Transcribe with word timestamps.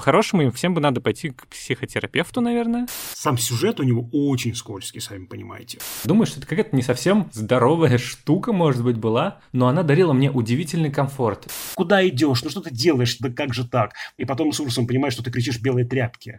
По-хорошему, 0.00 0.40
им 0.40 0.50
всем 0.50 0.72
бы 0.72 0.80
надо 0.80 1.02
пойти 1.02 1.28
к 1.28 1.46
психотерапевту, 1.48 2.40
наверное. 2.40 2.86
Сам 3.12 3.36
сюжет 3.36 3.80
у 3.80 3.82
него 3.82 4.08
очень 4.14 4.54
скользкий, 4.54 4.98
сами 4.98 5.26
понимаете. 5.26 5.78
Думаю, 6.04 6.24
что 6.24 6.38
это 6.38 6.48
какая-то 6.48 6.74
не 6.74 6.80
совсем 6.80 7.28
здоровая 7.34 7.98
штука, 7.98 8.54
может 8.54 8.82
быть, 8.82 8.96
была, 8.96 9.40
но 9.52 9.68
она 9.68 9.82
дарила 9.82 10.14
мне 10.14 10.30
удивительный 10.30 10.90
комфорт. 10.90 11.52
Куда 11.74 12.08
идешь? 12.08 12.42
Ну 12.42 12.48
что 12.48 12.62
ты 12.62 12.70
делаешь? 12.70 13.18
Да 13.18 13.28
как 13.28 13.52
же 13.52 13.68
так? 13.68 13.92
И 14.16 14.24
потом 14.24 14.54
с 14.54 14.60
ужасом 14.60 14.86
понимаешь, 14.86 15.12
что 15.12 15.22
ты 15.22 15.30
кричишь 15.30 15.60
белые 15.60 15.84
тряпки. 15.84 16.38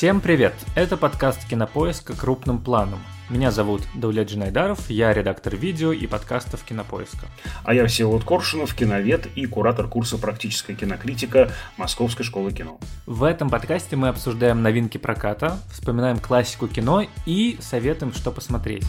Всем 0.00 0.22
привет! 0.22 0.54
Это 0.76 0.96
подкаст 0.96 1.46
Кинопоиска 1.46 2.16
крупным 2.16 2.58
планом. 2.58 3.00
Меня 3.28 3.50
зовут 3.50 3.82
Даулет 3.94 4.30
Джинайдаров, 4.30 4.88
я 4.88 5.12
редактор 5.12 5.54
видео 5.54 5.92
и 5.92 6.06
подкастов 6.06 6.64
Кинопоиска. 6.64 7.26
А 7.64 7.74
я 7.74 7.86
Всеволод 7.86 8.24
Коршунов, 8.24 8.74
киновед 8.74 9.26
и 9.36 9.44
куратор 9.44 9.88
курса 9.88 10.16
«Практическая 10.16 10.74
кинокритика» 10.74 11.50
Московской 11.76 12.24
школы 12.24 12.50
кино. 12.50 12.80
В 13.04 13.24
этом 13.24 13.50
подкасте 13.50 13.94
мы 13.96 14.08
обсуждаем 14.08 14.62
новинки 14.62 14.96
проката, 14.96 15.58
вспоминаем 15.70 16.18
классику 16.18 16.66
кино 16.66 17.02
и 17.26 17.58
советуем, 17.60 18.14
что 18.14 18.30
посмотреть. 18.30 18.86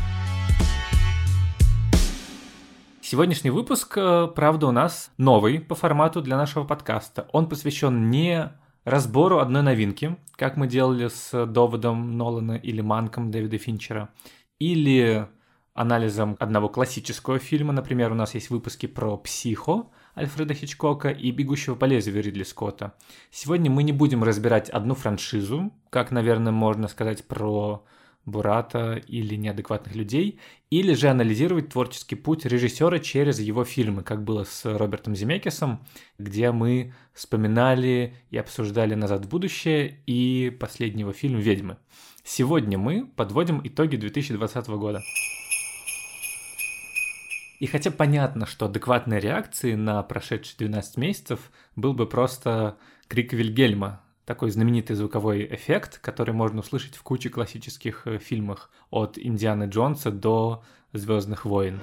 Сегодняшний 3.01 3.49
выпуск, 3.49 3.97
э, 3.97 4.29
правда, 4.33 4.67
у 4.67 4.71
нас 4.71 5.11
новый 5.17 5.59
по 5.59 5.75
формату 5.75 6.21
для 6.21 6.37
нашего 6.37 6.63
подкаста. 6.63 7.27
Он 7.33 7.49
посвящен 7.49 8.09
не 8.09 8.53
разбору 8.83 9.39
одной 9.39 9.63
новинки, 9.63 10.17
как 10.35 10.57
мы 10.57 10.67
делали 10.67 11.07
с 11.07 11.45
доводом 11.45 12.17
Нолана 12.17 12.53
или 12.53 12.81
Манком 12.81 13.31
Дэвида 13.31 13.57
Финчера, 13.57 14.09
или 14.59 15.27
анализом 15.73 16.35
одного 16.39 16.69
классического 16.69 17.39
фильма. 17.39 17.73
Например, 17.73 18.11
у 18.11 18.15
нас 18.15 18.33
есть 18.33 18.49
выпуски 18.49 18.85
про 18.85 19.17
«Психо» 19.17 19.87
Альфреда 20.17 20.53
Хичкока 20.53 21.09
и 21.09 21.31
«Бегущего 21.31 21.75
по 21.75 21.85
лезвию» 21.85 22.23
Ридли 22.23 22.43
Скотта. 22.43 22.93
Сегодня 23.29 23.71
мы 23.71 23.83
не 23.83 23.93
будем 23.93 24.23
разбирать 24.23 24.69
одну 24.69 24.93
франшизу, 24.93 25.71
как, 25.89 26.11
наверное, 26.11 26.51
можно 26.51 26.87
сказать 26.87 27.25
про 27.25 27.85
Бурата 28.31 28.93
или 29.07 29.35
неадекватных 29.35 29.95
людей, 29.95 30.39
или 30.69 30.93
же 30.93 31.09
анализировать 31.09 31.69
творческий 31.69 32.15
путь 32.15 32.45
режиссера 32.45 32.99
через 32.99 33.39
его 33.39 33.65
фильмы, 33.65 34.03
как 34.03 34.23
было 34.23 34.45
с 34.45 34.65
Робертом 34.65 35.15
Земекисом, 35.15 35.85
где 36.17 36.51
мы 36.51 36.93
вспоминали 37.13 38.15
и 38.29 38.37
обсуждали 38.37 38.95
«Назад 38.95 39.25
в 39.25 39.29
будущее» 39.29 39.99
и 40.05 40.49
последнего 40.59 41.13
фильм 41.13 41.39
«Ведьмы». 41.39 41.77
Сегодня 42.23 42.77
мы 42.77 43.05
подводим 43.05 43.61
итоги 43.63 43.97
2020 43.97 44.67
года. 44.69 45.01
И 47.59 47.67
хотя 47.67 47.91
понятно, 47.91 48.47
что 48.47 48.65
адекватной 48.65 49.19
реакцией 49.19 49.75
на 49.75 50.01
прошедшие 50.01 50.57
12 50.57 50.97
месяцев 50.97 51.51
был 51.75 51.93
бы 51.93 52.07
просто 52.07 52.77
крик 53.07 53.33
Вильгельма 53.33 54.01
такой 54.31 54.49
знаменитый 54.49 54.95
звуковой 54.95 55.45
эффект, 55.53 55.99
который 55.99 56.33
можно 56.33 56.61
услышать 56.61 56.95
в 56.95 57.03
куче 57.03 57.27
классических 57.27 58.07
э, 58.07 58.17
фильмах 58.17 58.69
от 58.89 59.17
Индианы 59.17 59.65
Джонса 59.65 60.09
до 60.09 60.63
Звездных 60.93 61.43
войн. 61.43 61.81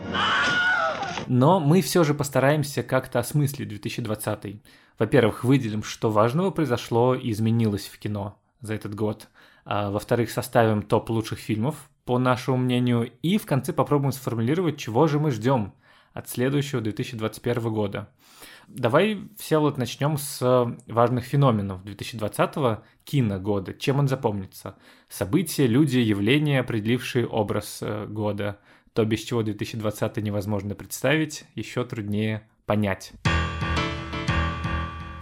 Но 1.26 1.60
мы 1.60 1.82
все 1.82 2.04
же 2.04 2.14
постараемся 2.14 2.82
как-то 2.82 3.18
осмыслить 3.18 3.68
2020. 3.68 4.62
Во-первых, 4.98 5.44
выделим, 5.44 5.82
что 5.82 6.10
важного 6.10 6.50
произошло 6.50 7.14
и 7.14 7.32
изменилось 7.32 7.86
в 7.86 7.98
кино 7.98 8.38
за 8.62 8.72
этот 8.72 8.94
год. 8.94 9.28
А, 9.66 9.90
во-вторых, 9.90 10.30
составим 10.30 10.80
топ 10.80 11.10
лучших 11.10 11.38
фильмов, 11.38 11.90
по 12.06 12.18
нашему 12.18 12.56
мнению, 12.56 13.12
и 13.20 13.36
в 13.36 13.44
конце 13.44 13.74
попробуем 13.74 14.12
сформулировать, 14.12 14.78
чего 14.78 15.06
же 15.06 15.18
мы 15.18 15.32
ждем 15.32 15.74
от 16.14 16.30
следующего 16.30 16.80
2021 16.80 17.74
года. 17.74 18.08
Давай, 18.68 19.18
Всеволод, 19.38 19.78
начнем 19.78 20.18
с 20.18 20.76
важных 20.86 21.24
феноменов 21.24 21.82
2020 21.84 22.80
киногода. 23.04 23.72
Чем 23.72 23.98
он 23.98 24.08
запомнится? 24.08 24.76
События, 25.08 25.66
люди, 25.66 25.98
явления, 25.98 26.60
определившие 26.60 27.26
образ 27.26 27.78
э, 27.80 28.06
года. 28.06 28.58
То, 28.92 29.06
без 29.06 29.20
чего 29.20 29.42
2020 29.42 30.18
невозможно 30.18 30.74
представить, 30.74 31.44
еще 31.54 31.84
труднее 31.84 32.46
понять. 32.66 33.12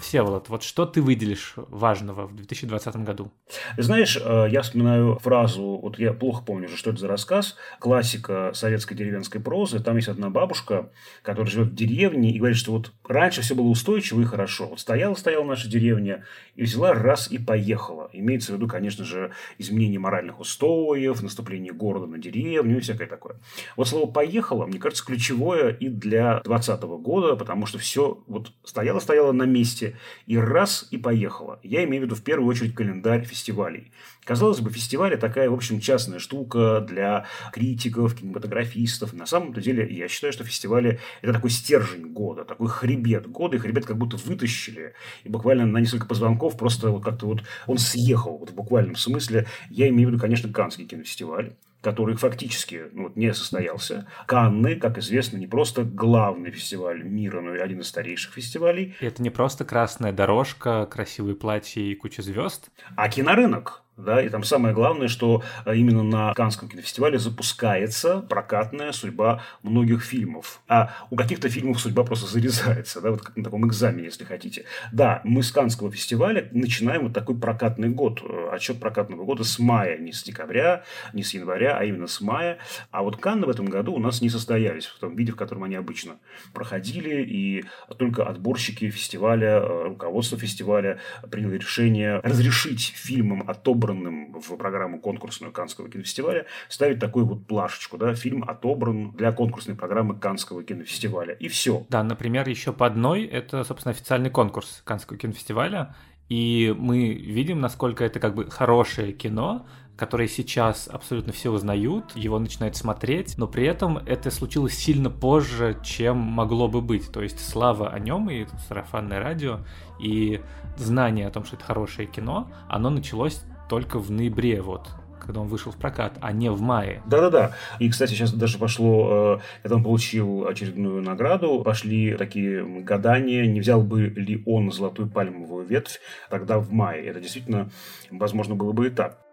Всеволод, 0.07 0.49
вот 0.49 0.63
что 0.63 0.87
ты 0.87 1.03
выделишь 1.03 1.55
важного 1.57 2.29
в 2.29 2.37
2020 2.37 2.97
году? 2.99 3.33
Знаешь, 3.77 4.17
э, 4.17 4.47
я 4.49 4.63
вспоминаю 4.63 5.19
фразу, 5.19 5.81
вот 5.83 5.99
я 5.99 6.13
плохо 6.13 6.45
помню 6.45 6.69
уже, 6.69 6.77
что 6.77 6.91
это 6.91 7.01
за 7.01 7.09
рассказ, 7.09 7.57
классика 7.81 8.53
советской 8.55 8.95
деревенской 8.95 9.41
прозы. 9.41 9.81
Там 9.81 9.97
есть 9.97 10.07
одна 10.07 10.31
бабушка, 10.31 10.91
которая 11.23 11.51
живет 11.51 11.69
в 11.71 11.75
деревне 11.75 12.31
и 12.31 12.39
говорит, 12.39 12.57
что 12.57 12.71
вот 12.71 12.93
раньше 13.09 13.43
все 13.43 13.57
было 13.57 13.67
устойчиво 13.67 14.21
и 14.21 14.25
хорошо. 14.25 14.69
Вот 14.69 14.79
стояла-стояла 14.79 15.43
наша 15.43 15.69
деревня 15.69 16.25
и 16.55 16.63
взяла 16.63 16.93
раз 16.93 17.29
и 17.29 17.39
поехала. 17.39 18.09
Имеется 18.13 18.53
в 18.53 18.55
виду, 18.55 18.69
конечно 18.69 19.05
же, 19.05 19.33
изменение 19.59 19.99
моральных 19.99 20.39
устоев, 20.39 21.21
наступление 21.21 21.73
города 21.73 22.07
на 22.07 22.19
деревню 22.19 22.77
и 22.77 22.81
всякое 22.81 23.09
такое. 23.09 23.41
Вот 23.75 23.89
слово 23.89 24.09
«поехала», 24.09 24.67
мне 24.67 24.79
кажется, 24.79 25.05
ключевое 25.05 25.71
и 25.71 25.89
для 25.89 26.43
2020 26.45 26.83
года, 27.03 27.35
потому 27.35 27.67
что 27.67 27.79
все 27.79 28.23
вот 28.29 28.53
стояло-стояло 28.63 29.33
на 29.33 29.43
месте, 29.43 29.96
и 30.27 30.37
раз 30.37 30.89
и 30.91 30.99
поехала. 30.99 31.61
Я 31.63 31.85
имею 31.85 32.03
в 32.03 32.07
виду 32.07 32.15
в 32.15 32.23
первую 32.23 32.49
очередь 32.49 32.75
календарь 32.75 33.25
фестивалей. 33.25 33.93
Казалось 34.25 34.61
бы, 34.61 34.71
фестивали 34.71 35.17
такая, 35.17 35.49
в 35.49 35.55
общем, 35.55 35.81
частная 35.81 36.19
штука 36.19 36.81
для 36.81 37.27
критиков, 37.53 38.15
кинематографистов. 38.17 39.13
На 39.13 39.25
самом-то 39.25 39.61
деле, 39.61 39.87
я 39.89 40.09
считаю, 40.09 40.33
что 40.33 40.45
фестивали– 40.45 40.99
это 41.23 41.33
такой 41.33 41.51
стержень 41.51 42.13
года, 42.13 42.45
такой 42.45 42.69
хребет 42.69 43.29
года, 43.29 43.57
и 43.57 43.61
хребет 43.61 43.87
как 43.87 43.97
будто 43.97 44.17
вытащили. 44.17 44.95
И 45.23 45.29
буквально 45.29 45.67
на 45.67 45.79
несколько 45.79 46.07
позвонков 46.07 46.57
просто 46.57 46.91
вот 46.91 47.05
как-то 47.05 47.27
вот 47.27 47.43
он 47.67 47.79
съехал, 47.79 48.39
вот 48.39 48.51
в 48.51 48.55
буквальном 48.55 48.97
смысле. 48.97 49.47
Я 49.71 49.89
имею 49.89 50.09
в 50.09 50.13
виду, 50.13 50.21
конечно, 50.21 50.53
Каннский 50.53 50.87
кинофестиваль 50.87 51.53
который 51.87 52.17
фактически 52.17 52.87
ну, 52.91 53.13
не 53.15 53.33
состоялся. 53.33 54.09
Канны, 54.27 54.75
как 54.75 54.99
известно, 54.99 55.37
не 55.37 55.47
просто 55.47 55.85
главный 55.85 56.51
фестиваль 56.51 57.05
мира, 57.05 57.41
но 57.41 57.55
и 57.55 57.61
один 57.61 57.79
из 57.79 57.87
старейших 57.87 58.35
фестивалей. 58.35 58.97
И 59.01 59.07
это 59.07 59.23
не 59.23 59.31
просто 59.31 59.65
красная 59.65 60.11
дорожка, 60.11 60.87
красивые 60.87 61.37
платья 61.37 61.81
и 61.81 61.95
куча 61.95 62.23
звезд. 62.23 62.71
А 62.97 63.09
кинорынок, 63.09 63.85
да, 63.97 64.21
и 64.21 64.29
там 64.29 64.45
самое 64.45 64.75
главное, 64.75 65.09
что 65.09 65.43
э, 65.65 65.75
именно 65.75 66.03
на 66.03 66.35
Канском 66.35 66.69
кинофестивале 66.69 67.19
запускается 67.19 68.21
прокатная 68.21 68.93
судьба 68.93 69.43
многих 69.63 70.03
фильмов. 70.03 70.61
А 70.69 70.93
у 71.11 71.17
каких-то 71.17 71.49
фильмов 71.49 71.81
судьба 71.81 72.05
просто 72.05 72.27
зарезается, 72.27 73.01
да, 73.01 73.11
вот 73.11 73.23
как 73.23 73.37
на 73.37 73.45
таком 73.45 73.67
экзамене, 73.67 74.05
если 74.05 74.25
хотите. 74.25 74.65
Да, 74.93 75.23
мы 75.25 75.43
с 75.43 75.51
Канского 75.51 75.91
фестиваля 75.91 76.47
начинаем 76.53 77.05
вот 77.05 77.15
такой 77.15 77.37
прокатный 77.39 77.89
год, 77.89 78.21
э, 78.23 78.51
отчет 78.53 78.81
прокатного 78.81 79.25
года 79.25 79.45
с 79.45 79.59
мая, 79.59 79.97
не 79.97 80.13
с 80.13 80.23
декабря, 80.23 80.85
не 81.15 81.23
с 81.23 81.33
января, 81.33 81.79
а 81.79 81.85
именно 81.85 82.07
с 82.07 82.21
мая. 82.21 82.59
А 82.91 83.03
вот 83.03 83.17
Канны 83.17 83.47
в 83.47 83.51
этом 83.51 83.65
году 83.65 83.95
у 83.95 83.99
нас 83.99 84.21
не 84.21 84.29
состоялись 84.29 84.85
в 84.85 84.99
том 84.99 85.17
виде, 85.17 85.33
в 85.33 85.37
котором 85.37 85.65
они 85.65 85.75
обычно 85.75 86.17
проходили, 86.53 87.25
и 87.25 87.65
только 87.97 88.25
отборщики 88.25 88.91
фестиваля, 88.91 89.61
э, 89.63 89.85
руководство 89.85 90.37
фестиваля 90.37 90.99
приняли 91.31 91.57
решение 91.57 92.21
разрешить 92.23 92.93
фильмам 92.95 93.49
отобранным 93.49 93.86
отобранным 93.87 94.33
в 94.33 94.57
программу 94.57 95.01
конкурсную 95.01 95.53
Канского 95.53 95.89
кинофестиваля, 95.89 96.47
ставить 96.69 96.99
такую 96.99 97.27
вот 97.27 97.47
плашечку, 97.47 97.97
да, 97.97 98.15
фильм 98.15 98.45
отобран 98.45 99.13
для 99.13 99.33
конкурсной 99.33 99.77
программы 99.77 100.19
Канского 100.19 100.63
кинофестиваля. 100.63 101.35
И 101.35 101.49
все. 101.49 101.87
Да, 101.89 102.03
например, 102.03 102.49
еще 102.49 102.73
по 102.73 102.87
одной, 102.87 103.25
это, 103.25 103.65
собственно, 103.65 103.93
официальный 103.93 104.31
конкурс 104.31 104.83
Канского 104.85 105.19
кинофестиваля, 105.19 105.95
и 106.29 106.75
мы 106.77 107.15
видим, 107.15 107.61
насколько 107.61 108.05
это 108.05 108.19
как 108.19 108.35
бы 108.35 108.51
хорошее 108.51 109.13
кино, 109.13 109.67
которое 109.97 110.29
сейчас 110.29 110.89
абсолютно 110.89 111.33
все 111.33 111.51
узнают, 111.51 112.15
его 112.17 112.39
начинают 112.39 112.77
смотреть, 112.77 113.39
но 113.39 113.47
при 113.47 113.65
этом 113.65 113.99
это 113.99 114.31
случилось 114.31 114.75
сильно 114.75 115.09
позже, 115.09 115.79
чем 115.83 116.19
могло 116.19 116.69
бы 116.69 116.83
быть. 116.83 117.11
То 117.11 117.23
есть 117.23 117.41
слава 117.41 117.91
о 117.91 117.99
нем 117.99 118.29
и 118.29 118.47
сарафанное 118.69 119.21
радио, 119.21 119.61
и 120.01 120.43
знание 120.77 121.27
о 121.27 121.31
том, 121.31 121.45
что 121.45 121.57
это 121.57 121.65
хорошее 121.65 122.07
кино, 122.09 122.51
оно 122.69 122.91
началось 122.91 123.43
только 123.69 123.99
в 123.99 124.11
ноябре, 124.11 124.63
вот, 124.63 124.89
когда 125.21 125.41
он 125.41 125.49
вышел 125.49 125.73
в 125.73 125.77
прокат, 125.77 126.19
а 126.21 126.33
не 126.33 126.51
в 126.51 126.61
мае. 126.61 127.03
Да-да-да. 127.07 127.53
И, 127.79 127.91
кстати, 127.91 128.13
сейчас 128.13 128.33
даже 128.33 128.59
пошло, 128.59 129.39
э, 129.39 129.63
когда 129.63 129.77
он 129.77 129.83
получил 129.83 130.47
очередную 130.47 131.03
награду, 131.03 131.63
пошли 131.63 132.17
такие 132.17 132.65
гадания, 132.83 133.47
не 133.47 133.61
взял 133.61 133.83
бы 133.83 134.03
ли 134.09 134.43
он 134.47 134.71
золотую 134.71 135.09
пальмовую 135.09 135.67
ветвь 135.67 136.01
тогда 136.31 136.59
в 136.59 136.73
мае. 136.73 137.07
Это 137.07 137.21
действительно, 137.21 137.71
возможно, 138.11 138.55
было 138.55 138.73
бы 138.73 138.87
и 138.87 138.91
так. 138.91 139.26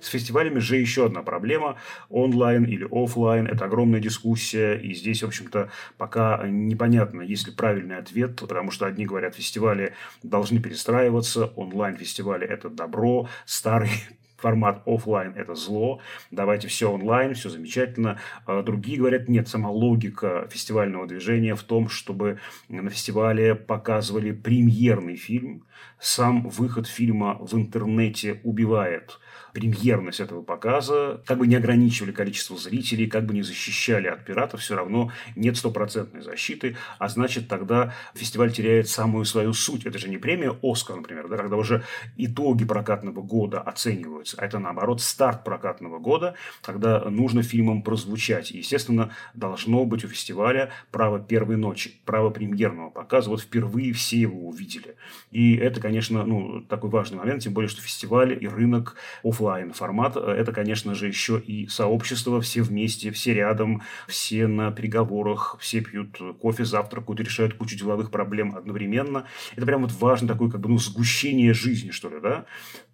С 0.00 0.08
фестивалями 0.08 0.58
же 0.58 0.76
еще 0.76 1.06
одна 1.06 1.22
проблема. 1.22 1.76
Онлайн 2.08 2.64
или 2.64 2.86
офлайн– 2.90 3.46
это 3.48 3.64
огромная 3.64 4.00
дискуссия. 4.00 4.74
И 4.74 4.94
здесь, 4.94 5.22
в 5.22 5.26
общем-то, 5.26 5.70
пока 5.96 6.46
непонятно, 6.48 7.22
есть 7.22 7.46
ли 7.46 7.52
правильный 7.52 7.98
ответ, 7.98 8.36
потому 8.36 8.70
что 8.70 8.86
одни 8.86 9.06
говорят, 9.06 9.34
фестивали 9.34 9.94
должны 10.22 10.60
перестраиваться, 10.60 11.46
онлайн-фестивали– 11.56 12.46
это 12.48 12.68
добро, 12.68 13.28
старый 13.44 13.90
формат 14.36 14.82
офлайн– 14.86 15.32
это 15.36 15.54
зло, 15.54 16.00
давайте 16.30 16.68
все 16.68 16.90
онлайн, 16.92 17.34
все 17.34 17.48
замечательно. 17.48 18.18
А 18.44 18.62
другие 18.62 18.98
говорят, 18.98 19.28
нет, 19.28 19.48
сама 19.48 19.70
логика 19.70 20.46
фестивального 20.50 21.06
движения 21.06 21.54
в 21.54 21.62
том, 21.62 21.88
чтобы 21.88 22.38
на 22.68 22.90
фестивале 22.90 23.54
показывали 23.54 24.32
премьерный 24.32 25.16
фильм, 25.16 25.64
сам 25.98 26.48
выход 26.48 26.86
фильма 26.86 27.38
в 27.40 27.54
интернете 27.54 28.40
убивает 28.44 29.18
премьерность 29.52 30.20
этого 30.20 30.42
показа, 30.42 31.20
как 31.26 31.38
бы 31.38 31.46
не 31.46 31.56
ограничивали 31.56 32.12
количество 32.12 32.56
зрителей, 32.56 33.06
как 33.06 33.26
бы 33.26 33.34
не 33.34 33.42
защищали 33.42 34.06
от 34.06 34.24
пиратов, 34.24 34.60
все 34.60 34.76
равно 34.76 35.12
нет 35.34 35.56
стопроцентной 35.56 36.22
защиты, 36.22 36.76
а 36.98 37.08
значит 37.08 37.48
тогда 37.48 37.94
фестиваль 38.14 38.52
теряет 38.52 38.88
самую 38.88 39.24
свою 39.24 39.52
суть. 39.52 39.86
Это 39.86 39.98
же 39.98 40.08
не 40.08 40.18
премия 40.18 40.56
«Оскар», 40.62 40.96
например, 40.96 41.28
да, 41.28 41.36
когда 41.36 41.56
уже 41.56 41.84
итоги 42.16 42.64
прокатного 42.64 43.22
года 43.22 43.60
оцениваются, 43.60 44.36
а 44.40 44.44
это 44.44 44.58
наоборот 44.58 45.00
старт 45.00 45.44
прокатного 45.44 45.98
года, 45.98 46.34
когда 46.62 47.00
нужно 47.10 47.42
фильмам 47.42 47.82
прозвучать. 47.82 48.52
И, 48.52 48.58
естественно, 48.58 49.10
должно 49.34 49.84
быть 49.84 50.04
у 50.04 50.08
фестиваля 50.08 50.70
право 50.90 51.20
первой 51.20 51.56
ночи, 51.56 52.00
право 52.04 52.30
премьерного 52.30 52.90
показа. 52.90 53.30
Вот 53.30 53.40
впервые 53.40 53.92
все 53.92 54.18
его 54.20 54.48
увидели. 54.48 54.96
И 55.30 55.56
это, 55.56 55.80
конечно, 55.80 56.24
ну, 56.24 56.62
такой 56.62 56.90
важный 56.90 57.18
момент, 57.18 57.42
тем 57.42 57.52
более, 57.52 57.68
что 57.68 57.82
фестиваль 57.82 58.36
и 58.40 58.48
рынок 58.48 58.96
офлайн 59.28 59.72
формат. 59.72 60.16
Это, 60.16 60.52
конечно 60.52 60.94
же, 60.94 61.06
еще 61.08 61.38
и 61.38 61.66
сообщество, 61.66 62.40
все 62.40 62.62
вместе, 62.62 63.10
все 63.10 63.34
рядом, 63.34 63.82
все 64.06 64.46
на 64.46 64.70
переговорах, 64.70 65.56
все 65.60 65.80
пьют 65.80 66.18
кофе, 66.40 66.64
завтракают, 66.64 67.20
решают 67.20 67.54
кучу 67.54 67.76
деловых 67.76 68.10
проблем 68.10 68.56
одновременно. 68.56 69.26
Это 69.56 69.66
прям 69.66 69.82
вот 69.82 69.92
важно 69.92 70.28
такое 70.28 70.50
как 70.50 70.60
бы 70.60 70.68
ну, 70.68 70.78
сгущение 70.78 71.54
жизни, 71.54 71.90
что 71.90 72.08
ли, 72.08 72.20
да? 72.20 72.46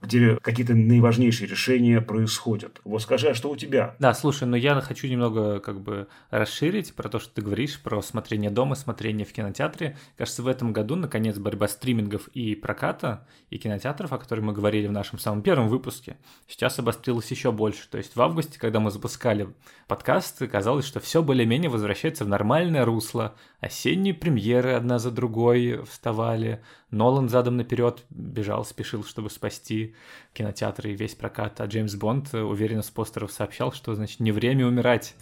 где 0.02 0.36
какие-то 0.36 0.74
наиважнейшие 0.74 1.48
решения 1.48 2.00
происходят. 2.00 2.80
Вот 2.84 3.02
скажи, 3.02 3.28
а 3.28 3.34
что 3.34 3.50
у 3.50 3.56
тебя? 3.56 3.94
Да, 4.00 4.12
слушай, 4.14 4.44
но 4.44 4.56
я 4.56 4.80
хочу 4.80 5.06
немного 5.06 5.60
как 5.60 5.80
бы 5.80 6.08
расширить 6.30 6.94
про 6.94 7.08
то, 7.08 7.20
что 7.20 7.32
ты 7.32 7.42
говоришь, 7.42 7.80
про 7.80 8.02
смотрение 8.02 8.50
дома, 8.50 8.74
смотрение 8.74 9.24
в 9.24 9.32
кинотеатре. 9.32 9.96
Кажется, 10.16 10.42
в 10.42 10.48
этом 10.48 10.72
году, 10.72 10.96
наконец, 10.96 11.38
борьба 11.38 11.68
стримингов 11.68 12.28
и 12.28 12.54
проката, 12.56 13.26
и 13.50 13.58
кинотеатров, 13.58 14.12
о 14.12 14.18
которой 14.18 14.40
мы 14.40 14.52
говорили 14.52 14.88
в 14.88 14.92
нашем 14.92 15.18
самом 15.18 15.42
первом 15.42 15.68
выпуске, 15.68 16.16
сейчас 16.48 16.78
обострилась 16.78 17.30
еще 17.30 17.52
больше. 17.52 17.88
То 17.88 17.98
есть 17.98 18.16
в 18.16 18.22
августе, 18.22 18.58
когда 18.58 18.80
мы 18.80 18.90
запускали 18.90 19.48
подкаст, 19.86 20.46
казалось, 20.48 20.84
что 20.84 21.00
все 21.00 21.22
более-менее 21.22 21.70
возвращается 21.70 22.24
в 22.24 22.28
нормальное 22.28 22.84
русло. 22.84 23.34
Осенние 23.60 24.14
премьеры 24.14 24.72
одна 24.72 24.98
за 24.98 25.10
другой 25.10 25.84
вставали, 25.84 26.62
Нолан 26.90 27.28
задом 27.28 27.56
наперед 27.56 28.04
бежал, 28.10 28.64
спешил, 28.64 29.02
чтобы 29.04 29.30
спасти 29.30 29.94
кинотеатры 30.34 30.92
и 30.92 30.96
весь 30.96 31.14
прокат, 31.14 31.60
а 31.60 31.66
Джеймс 31.66 31.94
Бонд 31.94 32.34
уверенно 32.34 32.82
с 32.82 32.90
постеров 32.90 33.32
сообщал, 33.32 33.72
что, 33.72 33.94
значит, 33.94 34.20
не 34.20 34.30
время 34.30 34.66
умирать. 34.66 35.14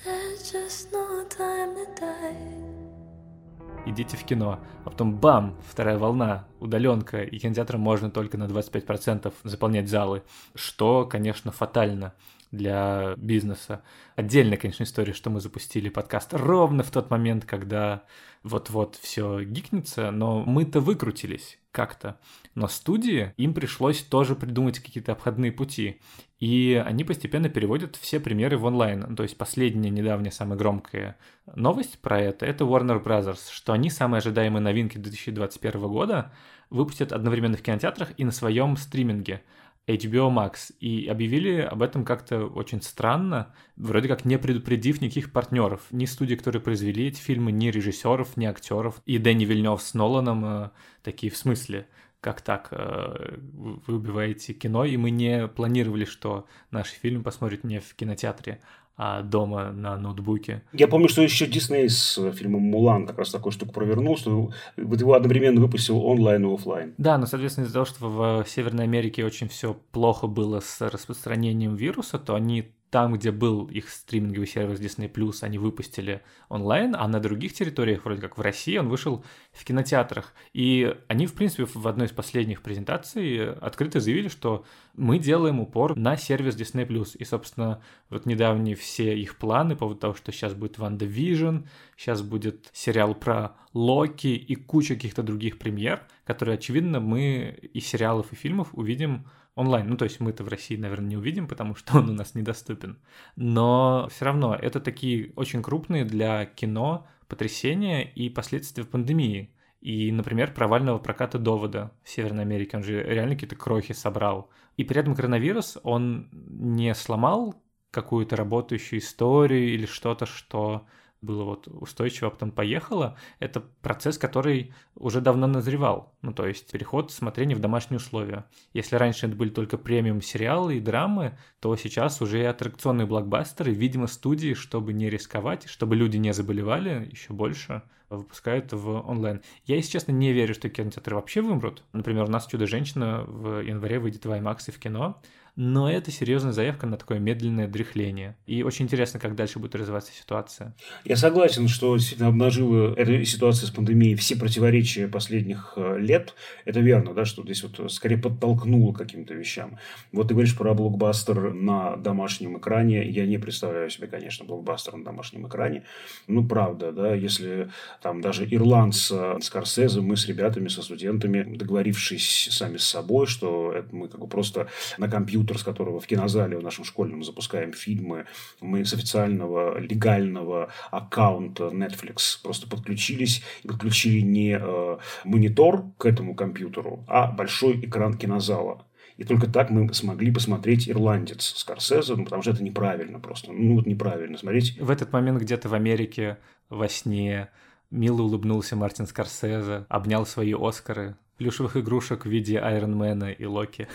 Идите 3.87 4.17
в 4.17 4.25
кино. 4.25 4.61
А 4.85 4.91
потом 4.91 5.17
бам, 5.17 5.57
вторая 5.67 5.99
волна, 5.99 6.47
удаленка, 6.61 7.23
и 7.23 7.39
кинотеатрам 7.39 7.81
можно 7.81 8.11
только 8.11 8.37
на 8.37 8.45
25% 8.45 9.33
заполнять 9.45 9.89
залы, 9.89 10.23
что, 10.55 11.07
конечно, 11.07 11.51
фатально 11.51 12.15
для 12.51 13.15
бизнеса. 13.17 13.83
Отдельная, 14.17 14.59
конечно, 14.59 14.83
история, 14.83 15.13
что 15.13 15.31
мы 15.31 15.41
запустили 15.41 15.89
подкаст 15.89 16.35
ровно 16.35 16.83
в 16.83 16.91
тот 16.91 17.11
момент, 17.11 17.45
когда 17.47 18.03
вот-вот 18.43 18.97
все 18.97 19.43
гикнется, 19.43 20.11
но 20.11 20.43
мы-то 20.43 20.81
выкрутились 20.81 21.59
как-то. 21.73 22.19
Но 22.55 22.69
студии, 22.69 23.33
им 23.37 23.55
пришлось 23.55 24.03
тоже 24.03 24.35
придумать 24.35 24.81
какие-то 24.81 25.13
обходные 25.13 25.53
пути. 25.53 26.01
И 26.41 26.83
они 26.85 27.05
постепенно 27.05 27.51
переводят 27.51 27.97
все 27.97 28.19
примеры 28.19 28.57
в 28.57 28.65
онлайн. 28.65 29.15
То 29.15 29.23
есть 29.23 29.37
последняя 29.37 29.91
недавняя 29.91 30.31
самая 30.31 30.59
громкая 30.59 31.19
новость 31.55 32.01
про 32.01 32.19
это— 32.19 32.47
это 32.47 32.65
Warner 32.65 33.03
Brothers, 33.03 33.51
что 33.53 33.75
они 33.75 33.91
самые 33.91 34.19
ожидаемые 34.19 34.63
новинки 34.63 34.97
2021 34.97 35.81
года 35.83 36.33
выпустят 36.71 37.13
одновременно 37.13 37.59
в 37.59 37.63
кинотеатрах 37.63 38.13
и 38.17 38.25
на 38.25 38.33
своем 38.33 38.77
стриминге. 38.79 39.43
HBO 39.87 40.33
Max 40.33 40.73
и 40.79 41.09
объявили 41.09 41.61
об 41.61 41.83
этом 41.83 42.05
как-то 42.05 42.47
очень 42.47 42.81
странно, 42.81 43.53
вроде 43.77 44.09
как 44.09 44.25
не 44.25 44.39
предупредив 44.39 45.01
никаких 45.01 45.33
партнеров, 45.33 45.83
ни 45.91 46.05
студий, 46.05 46.37
которые 46.37 46.63
произвели 46.63 47.09
эти 47.09 47.21
фильмы, 47.21 47.51
ни 47.51 47.69
режиссеров, 47.69 48.37
ни 48.37 48.47
актеров. 48.47 49.03
И 49.05 49.19
Дэнни 49.19 49.45
Вильнев 49.45 49.83
с 49.83 49.95
Ноланом 49.95 50.45
э, 50.45 50.71
такие 51.03 51.33
в 51.33 51.37
смысле, 51.37 51.89
как 52.21 52.41
так, 52.43 52.69
э, 52.71 53.39
вы 53.87 53.95
убиваете 53.95 54.53
кино, 54.53 54.85
и 54.85 54.97
мы 54.97 55.11
не 55.11 55.49
планировали, 55.49 56.05
что 56.05 56.47
наш 56.71 56.89
фильм 56.89 57.23
посмотрит 57.23 57.65
не 57.65 57.81
в 57.81 57.95
кинотеатре, 57.95 58.61
а 58.97 59.23
дома 59.23 59.73
на 59.73 59.97
ноутбуке. 59.97 60.63
Я 60.75 60.87
помню, 60.87 61.09
что 61.09 61.23
еще 61.23 61.47
Дисней 61.47 61.89
с 61.89 62.33
фильмом 62.33 62.63
«Мулан» 62.63 63.07
как 63.07 63.19
раз 63.19 63.31
такую 63.31 63.53
штуку 63.53 63.73
провернул, 63.73 64.19
что 64.19 64.51
вот 64.77 65.01
его 65.01 65.15
одновременно 65.15 65.59
выпустил 65.59 66.05
онлайн 66.05 66.45
и 66.45 66.55
офлайн. 66.55 66.95
Да, 66.99 67.17
но, 67.17 67.25
соответственно, 67.25 67.65
из-за 67.65 67.75
того, 67.75 67.87
что 67.87 68.09
в 68.11 68.45
Северной 68.47 68.85
Америке 68.85 69.25
очень 69.25 69.49
все 69.49 69.75
плохо 69.93 70.27
было 70.27 70.61
с 70.61 70.81
распространением 70.83 71.77
вируса, 71.77 72.19
то 72.19 72.35
они 72.35 72.73
там, 72.91 73.15
где 73.15 73.31
был 73.31 73.67
их 73.67 73.89
стриминговый 73.89 74.49
сервис 74.49 74.81
Disney+, 74.81 75.33
они 75.43 75.59
выпустили 75.59 76.23
онлайн, 76.49 76.97
а 76.99 77.07
на 77.07 77.21
других 77.21 77.55
территориях, 77.55 78.05
вроде 78.05 78.21
как 78.21 78.37
в 78.37 78.41
России, 78.41 78.77
он 78.77 78.89
вышел 78.89 79.25
в 79.53 79.65
кинотеатрах. 79.65 80.35
И 80.53 80.95
они, 81.07 81.27
в 81.27 81.35
принципе, 81.35 81.67
в 81.67 81.87
одной 81.87 82.09
из 82.09 82.13
последних 82.13 82.63
презентаций 82.63 83.53
открыто 83.53 84.01
заявили, 84.01 84.29
что 84.29 84.65
мы 84.95 85.19
делаем 85.19 85.61
упор 85.61 85.97
на 85.97 86.17
сервис 86.17 86.57
Disney+. 86.57 87.17
И, 87.17 87.25
собственно, 87.25 87.81
вот 88.09 88.27
недавние 88.27 88.75
все 88.75 89.17
их 89.17 89.37
планы 89.37 89.75
по 89.75 89.81
поводу 89.81 90.01
того, 90.01 90.15
что 90.15 90.33
сейчас 90.33 90.55
будет 90.55 90.79
Ванда 90.79 91.07
Vision, 91.07 91.69
сейчас 91.97 92.23
будет 92.23 92.71
сериал 92.73 93.15
про 93.15 93.57
Локи 93.73 94.29
и 94.29 94.57
куча 94.57 94.95
каких-то 94.95 95.23
других 95.23 95.59
премьер, 95.59 96.03
которые, 96.25 96.55
очевидно, 96.55 96.99
мы 96.99 97.57
из 97.73 97.87
сериалов 97.87 98.33
и 98.33 98.37
фильмов 98.37 98.71
увидим 98.73 99.27
онлайн. 99.61 99.89
Ну, 99.89 99.97
то 99.97 100.05
есть 100.05 100.21
мы 100.21 100.31
это 100.31 100.43
в 100.43 100.49
России, 100.49 100.77
наверное, 100.77 101.11
не 101.11 101.17
увидим, 101.17 101.47
потому 101.49 101.75
что 101.75 101.99
он 101.99 102.11
у 102.11 102.13
нас 102.13 102.35
недоступен. 102.35 102.99
Но 103.37 104.09
все 104.11 104.25
равно 104.25 104.55
это 104.55 104.81
такие 104.81 105.33
очень 105.37 105.63
крупные 105.63 106.05
для 106.05 106.47
кино 106.47 107.07
потрясения 107.29 108.03
и 108.03 108.29
последствия 108.29 108.85
пандемии. 108.85 109.55
И, 109.81 110.13
например, 110.13 110.53
провального 110.53 110.99
проката 110.99 111.39
довода 111.39 111.93
в 112.03 112.11
Северной 112.11 112.43
Америке, 112.43 112.77
он 112.77 112.83
же 112.83 113.03
реально 113.03 113.35
какие-то 113.35 113.57
крохи 113.57 113.95
собрал. 113.95 114.51
И 114.77 114.85
при 114.85 115.01
этом 115.01 115.15
коронавирус, 115.15 115.79
он 115.83 116.29
не 116.33 116.95
сломал 116.95 117.63
какую-то 117.91 118.37
работающую 118.37 119.01
историю 119.01 119.75
или 119.75 119.87
что-то, 119.87 120.27
что 120.27 120.87
было 121.23 121.45
вот 121.45 121.69
устойчиво, 121.69 122.29
а 122.29 122.31
потом 122.31 122.51
поехало, 122.51 123.17
это 123.39 123.61
процесс, 123.83 124.19
который 124.19 124.73
уже 124.95 125.21
давно 125.21 125.47
назревал. 125.47 126.15
Ну, 126.23 126.33
то 126.33 126.47
есть 126.47 126.71
переход 126.71 127.13
смотрения 127.13 127.55
в 127.55 127.61
домашние 127.61 127.99
условия. 127.99 128.47
Если 128.73 128.97
раньше 128.97 129.27
это 129.27 129.37
были 129.37 129.51
только 129.51 129.77
премиум 129.77 130.23
сериалы 130.23 130.77
и 130.77 130.81
драмы, 130.81 131.39
то 131.61 131.75
сейчас 131.77 132.21
уже 132.23 132.41
и 132.41 132.45
аттракционные 132.45 133.07
блокбастеры, 133.07 133.73
видимо, 133.73 134.07
студии, 134.07 134.55
чтобы 134.55 134.93
не 134.93 135.11
рисковать, 135.11 135.69
чтобы 135.69 135.97
люди 135.97 136.17
не 136.17 136.33
заболевали 136.33 137.09
еще 137.11 137.33
больше, 137.33 137.83
выпускают 138.09 138.73
в 138.73 139.09
онлайн. 139.09 139.41
Я, 139.67 139.77
если 139.77 139.93
честно, 139.93 140.13
не 140.13 140.33
верю, 140.33 140.55
что 140.55 140.69
кинотеатры 140.69 141.15
вообще 141.15 141.43
вымрут. 141.43 141.85
Например, 141.93 142.25
у 142.25 142.29
нас 142.31 142.47
«Чудо-женщина» 142.47 143.25
в 143.27 143.61
январе 143.63 143.99
выйдет 144.01 144.25
в 144.25 144.31
IMAX 144.31 144.65
и 144.69 144.71
в 144.73 144.79
кино, 144.79 145.23
но 145.57 145.91
это 145.91 146.11
серьезная 146.11 146.53
заявка 146.53 146.87
на 146.87 146.97
такое 146.97 147.19
медленное 147.19 147.69
дряхление. 147.69 148.37
И 148.47 148.63
очень 148.63 148.87
интересно, 148.87 149.21
как 149.21 149.35
дальше 149.35 149.59
будет 149.59 149.75
развиваться 149.75 150.13
ситуация. 150.13 150.75
Я 151.05 151.17
согласен, 151.17 151.69
что 151.69 151.97
действительно 151.97 152.29
обнажила 152.29 152.95
эта 152.95 153.25
ситуация 153.25 153.67
с 153.67 153.71
пандемией 153.71 154.15
все 154.15 154.37
противоречия 154.37 155.09
последних 155.09 155.75
э, 155.77 155.99
лет. 155.99 156.35
Это 156.65 156.81
верно, 156.81 157.15
да, 157.15 157.25
что 157.25 157.43
здесь 157.43 157.63
вот 157.63 157.93
скорее 157.93 158.17
подтолкнуло 158.17 158.93
каким-то 158.93 159.35
вещам. 159.35 159.79
Вот 160.13 160.29
ты 160.29 160.35
говоришь 160.35 160.57
про 160.57 160.73
блокбастер 160.75 161.53
на 161.53 161.97
домашнем 161.97 162.59
экране. 162.59 163.09
Я 163.09 163.27
не 163.27 163.39
представляю 163.39 163.91
себе, 163.91 164.07
конечно, 164.07 164.45
блокбастер 164.45 164.97
на 164.97 165.05
домашнем 165.05 165.47
экране. 165.47 165.85
Ну, 166.27 166.47
правда, 166.47 166.93
да, 166.93 167.15
если 167.15 167.71
там 168.03 168.21
даже 168.21 168.47
ирландца 168.51 169.37
Скорсезе, 169.41 170.01
мы 170.01 170.17
с 170.17 170.27
ребятами, 170.27 170.69
со 170.69 170.83
студентами, 170.83 171.57
договорившись 171.57 172.49
сами 172.51 172.77
с 172.77 172.85
собой, 172.85 173.27
что 173.27 173.73
это 173.73 173.95
мы 173.95 174.09
как 174.09 174.21
бы 174.21 174.27
просто 174.27 174.69
на 174.97 175.09
компьютер 175.09 175.40
компьютер, 175.41 175.59
с 175.59 175.63
которого 175.65 176.01
в 176.01 176.07
кинозале 176.07 176.59
в 176.59 176.63
нашем 176.63 176.85
школьном 176.85 177.25
запускаем 177.25 177.73
фильмы. 177.73 178.27
Мы 178.61 178.85
с 178.85 178.93
официального 178.93 179.79
легального 179.79 180.69
аккаунта 180.91 181.65
Netflix 181.65 182.39
просто 182.43 182.69
подключились 182.69 183.43
и 183.65 183.69
подключили 183.69 184.21
не 184.21 184.59
э, 184.61 184.99
монитор 185.25 185.85
к 185.97 186.05
этому 186.07 186.35
компьютеру, 186.35 187.05
а 187.09 187.31
большой 187.31 187.81
экран 187.81 188.15
кинозала. 188.15 188.85
И 189.17 189.25
только 189.25 189.51
так 189.51 189.71
мы 189.71 189.93
смогли 189.95 190.31
посмотреть 190.33 190.89
«Ирландец» 190.89 191.55
Скорсезе, 191.57 192.15
ну, 192.17 192.25
потому 192.25 192.43
что 192.43 192.53
это 192.53 192.63
неправильно 192.63 193.19
просто. 193.19 193.53
Ну, 193.53 193.77
вот 193.77 193.87
неправильно 193.87 194.39
смотреть. 194.39 194.79
В 194.79 194.91
этот 194.91 195.13
момент 195.13 195.41
где-то 195.41 195.69
в 195.69 195.75
Америке 195.75 196.37
во 196.69 196.89
сне 196.89 197.49
мило 197.91 198.23
улыбнулся 198.23 198.77
Мартин 198.77 199.07
Скорсезе, 199.07 199.85
обнял 199.89 200.25
свои 200.27 200.55
Оскары, 200.55 201.17
плюшевых 201.41 201.77
игрушек 201.79 202.27
в 202.27 202.29
виде 202.29 202.59
Айронмена 202.59 203.33
и 203.33 203.47
Локи. 203.47 203.89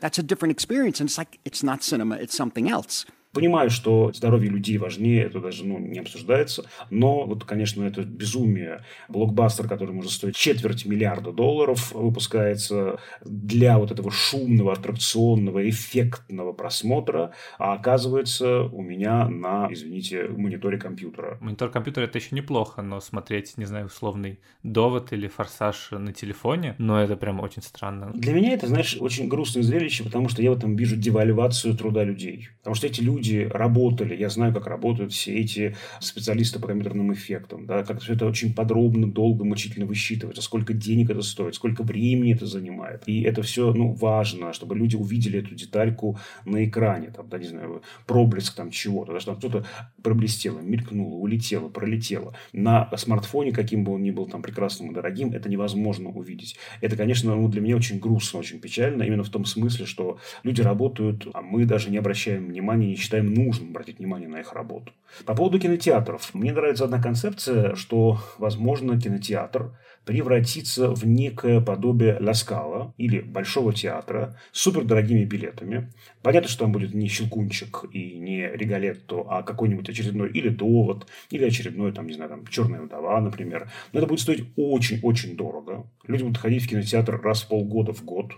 That's 0.00 0.18
a 0.18 0.22
different 0.22 0.52
experience, 0.52 1.00
and 1.00 1.08
it's 1.08 1.18
like, 1.18 1.40
it's 1.44 1.64
not 1.64 1.82
cinema, 1.82 2.14
it's 2.14 2.36
something 2.36 2.70
else. 2.70 3.06
Понимаю, 3.32 3.70
что 3.70 4.12
здоровье 4.12 4.50
людей 4.50 4.76
важнее, 4.76 5.24
это 5.24 5.40
даже 5.40 5.64
ну, 5.64 5.78
не 5.78 6.00
обсуждается. 6.00 6.64
Но 6.90 7.26
вот, 7.26 7.44
конечно, 7.44 7.84
это 7.84 8.02
безумие. 8.02 8.84
Блокбастер, 9.08 9.68
который 9.68 9.94
может 9.94 10.10
стоить 10.10 10.34
четверть 10.34 10.84
миллиарда 10.84 11.30
долларов, 11.32 11.92
выпускается 11.92 12.98
для 13.24 13.78
вот 13.78 13.92
этого 13.92 14.10
шумного, 14.10 14.72
аттракционного, 14.72 15.68
эффектного 15.68 16.52
просмотра, 16.52 17.32
а 17.58 17.74
оказывается 17.74 18.62
у 18.62 18.82
меня 18.82 19.28
на, 19.28 19.68
извините, 19.70 20.26
мониторе 20.28 20.78
компьютера. 20.78 21.38
Монитор 21.40 21.70
компьютера 21.70 22.06
это 22.06 22.18
еще 22.18 22.34
неплохо, 22.34 22.82
но 22.82 23.00
смотреть, 23.00 23.56
не 23.56 23.64
знаю, 23.64 23.86
условный 23.86 24.40
довод 24.64 25.12
или 25.12 25.28
форсаж 25.28 25.90
на 25.92 26.12
телефоне, 26.12 26.74
но 26.78 27.00
это 27.00 27.16
прям 27.16 27.38
очень 27.38 27.62
странно. 27.62 28.10
Для 28.12 28.32
меня 28.32 28.54
это, 28.54 28.66
знаешь, 28.66 28.96
очень 28.98 29.28
грустное 29.28 29.62
зрелище, 29.62 30.02
потому 30.02 30.28
что 30.28 30.42
я 30.42 30.50
в 30.50 30.56
этом 30.56 30.74
вижу 30.74 30.96
девальвацию 30.96 31.76
труда 31.76 32.02
людей. 32.02 32.48
Потому 32.58 32.74
что 32.74 32.88
эти 32.88 33.00
люди 33.00 33.19
люди 33.20 33.48
работали, 33.52 34.16
я 34.16 34.30
знаю, 34.30 34.54
как 34.54 34.66
работают 34.66 35.12
все 35.12 35.34
эти 35.34 35.76
специалисты 36.00 36.58
по 36.58 36.66
компьютерным 36.66 37.12
эффектам, 37.12 37.66
да, 37.66 37.84
как 37.84 38.00
все 38.00 38.14
это 38.14 38.26
очень 38.26 38.54
подробно, 38.54 39.06
долго, 39.06 39.44
мучительно 39.44 39.84
высчитывается, 39.84 40.42
сколько 40.42 40.72
денег 40.72 41.10
это 41.10 41.20
стоит, 41.20 41.54
сколько 41.54 41.82
времени 41.82 42.34
это 42.34 42.46
занимает. 42.46 43.02
И 43.06 43.22
это 43.22 43.42
все, 43.42 43.74
ну, 43.74 43.92
важно, 43.92 44.52
чтобы 44.54 44.74
люди 44.74 44.96
увидели 44.96 45.40
эту 45.40 45.54
детальку 45.54 46.18
на 46.46 46.64
экране, 46.64 47.10
там, 47.10 47.28
да, 47.28 47.38
не 47.38 47.46
знаю, 47.46 47.82
проблеск 48.06 48.54
там 48.54 48.70
чего-то, 48.70 49.12
да, 49.12 49.20
что 49.20 49.36
что-то 49.38 49.66
проблестело, 50.02 50.60
мелькнуло, 50.60 51.16
улетело, 51.16 51.68
пролетело. 51.68 52.34
На 52.52 52.90
смартфоне, 52.96 53.52
каким 53.52 53.84
бы 53.84 53.92
он 53.92 54.02
ни 54.02 54.10
был 54.10 54.26
там 54.26 54.40
прекрасным 54.40 54.90
и 54.90 54.94
дорогим, 54.94 55.32
это 55.32 55.50
невозможно 55.50 56.08
увидеть. 56.08 56.56
Это, 56.80 56.96
конечно, 56.96 57.34
ну, 57.34 57.48
для 57.48 57.60
меня 57.60 57.76
очень 57.76 57.98
грустно, 57.98 58.38
очень 58.38 58.60
печально, 58.60 59.02
именно 59.02 59.24
в 59.24 59.28
том 59.28 59.44
смысле, 59.44 59.84
что 59.84 60.18
люди 60.42 60.62
работают, 60.62 61.28
а 61.34 61.42
мы 61.42 61.66
даже 61.66 61.90
не 61.90 61.98
обращаем 61.98 62.46
внимания, 62.46 62.86
не 62.86 62.96
считаем 63.10 63.34
нужным 63.34 63.70
обратить 63.70 63.98
внимание 63.98 64.28
на 64.28 64.38
их 64.40 64.52
работу. 64.52 64.92
По 65.26 65.34
поводу 65.34 65.58
кинотеатров. 65.58 66.32
Мне 66.32 66.52
нравится 66.52 66.84
одна 66.84 67.02
концепция, 67.02 67.74
что, 67.74 68.20
возможно, 68.38 69.00
кинотеатр 69.00 69.72
превратится 70.04 70.94
в 70.94 71.04
некое 71.04 71.60
подобие 71.60 72.16
Ласкала 72.20 72.94
или 72.98 73.20
Большого 73.20 73.74
театра 73.74 74.36
с 74.52 74.60
супердорогими 74.60 75.24
билетами. 75.24 75.92
Понятно, 76.22 76.48
что 76.48 76.60
там 76.60 76.72
будет 76.72 76.94
не 76.94 77.08
Щелкунчик 77.08 77.84
и 77.92 78.18
не 78.18 78.48
Регалетто, 78.48 79.24
а 79.28 79.42
какой-нибудь 79.42 79.88
очередной 79.88 80.30
или 80.30 80.48
Довод, 80.48 81.08
или 81.30 81.44
очередной, 81.44 81.92
там, 81.92 82.06
не 82.06 82.14
знаю, 82.14 82.30
там, 82.30 82.46
Черная 82.46 82.80
вдова, 82.80 83.20
например. 83.20 83.70
Но 83.92 83.98
это 83.98 84.06
будет 84.06 84.20
стоить 84.20 84.44
очень-очень 84.56 85.36
дорого. 85.36 85.86
Люди 86.06 86.22
будут 86.22 86.38
ходить 86.38 86.62
в 86.62 86.68
кинотеатр 86.68 87.20
раз 87.20 87.42
в 87.42 87.48
полгода 87.48 87.92
в 87.92 88.04
год 88.04 88.32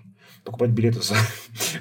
покупать 0.45 0.71
билеты 0.71 1.01
за 1.03 1.15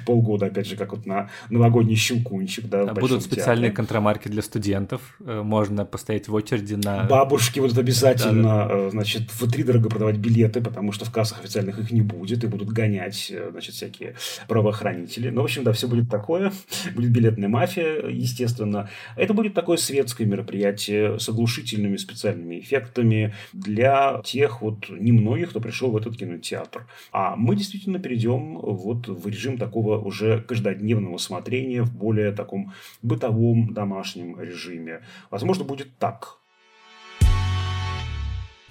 полгода, 0.06 0.46
опять 0.46 0.66
же, 0.66 0.76
как 0.76 0.92
вот 0.92 1.06
на 1.06 1.30
новогодний 1.50 1.96
щелкунчик. 1.96 2.66
Да, 2.66 2.81
а 2.90 2.94
будут 2.94 3.22
специальные 3.22 3.70
театре. 3.70 3.76
контрамарки 3.76 4.28
для 4.28 4.42
студентов, 4.42 5.00
э, 5.24 5.42
можно 5.42 5.84
постоять 5.84 6.28
в 6.28 6.34
очереди 6.34 6.74
на... 6.74 7.04
Бабушки 7.04 7.60
будут 7.60 7.78
обязательно, 7.78 8.42
да, 8.42 8.68
да. 8.68 8.74
Э, 8.74 8.90
значит, 8.90 9.30
в 9.30 9.50
три 9.50 9.64
дорого 9.64 9.88
продавать 9.88 10.16
билеты, 10.16 10.60
потому 10.60 10.92
что 10.92 11.04
в 11.04 11.12
кассах 11.12 11.40
официальных 11.40 11.78
их 11.78 11.90
не 11.90 12.02
будет, 12.02 12.44
и 12.44 12.46
будут 12.46 12.68
гонять, 12.68 13.30
э, 13.30 13.48
значит, 13.50 13.74
всякие 13.74 14.14
правоохранители. 14.48 15.30
Ну, 15.30 15.42
в 15.42 15.44
общем, 15.44 15.64
да, 15.64 15.72
все 15.72 15.88
будет 15.88 16.10
такое. 16.10 16.52
Будет 16.94 17.10
билетная 17.10 17.48
мафия, 17.48 18.06
естественно. 18.08 18.88
Это 19.16 19.34
будет 19.34 19.54
такое 19.54 19.76
светское 19.76 20.26
мероприятие 20.26 21.18
с 21.18 21.28
оглушительными 21.28 21.96
специальными 21.96 22.60
эффектами 22.60 23.34
для 23.52 24.20
тех 24.24 24.62
вот 24.62 24.88
немногих, 24.90 25.50
кто 25.50 25.60
пришел 25.60 25.90
в 25.90 25.96
этот 25.96 26.16
кинотеатр. 26.16 26.86
А 27.12 27.36
мы 27.36 27.56
действительно 27.56 27.98
перейдем 27.98 28.58
вот 28.58 29.08
в 29.08 29.26
режим 29.26 29.58
такого 29.58 29.98
уже 29.98 30.40
каждодневного 30.40 31.18
смотрения 31.18 31.82
в 31.82 31.94
более 31.94 32.32
таком 32.32 32.71
бытовом 33.02 33.72
домашнем 33.72 34.40
режиме. 34.40 35.02
Возможно, 35.30 35.64
будет 35.64 35.98
так. 35.98 36.41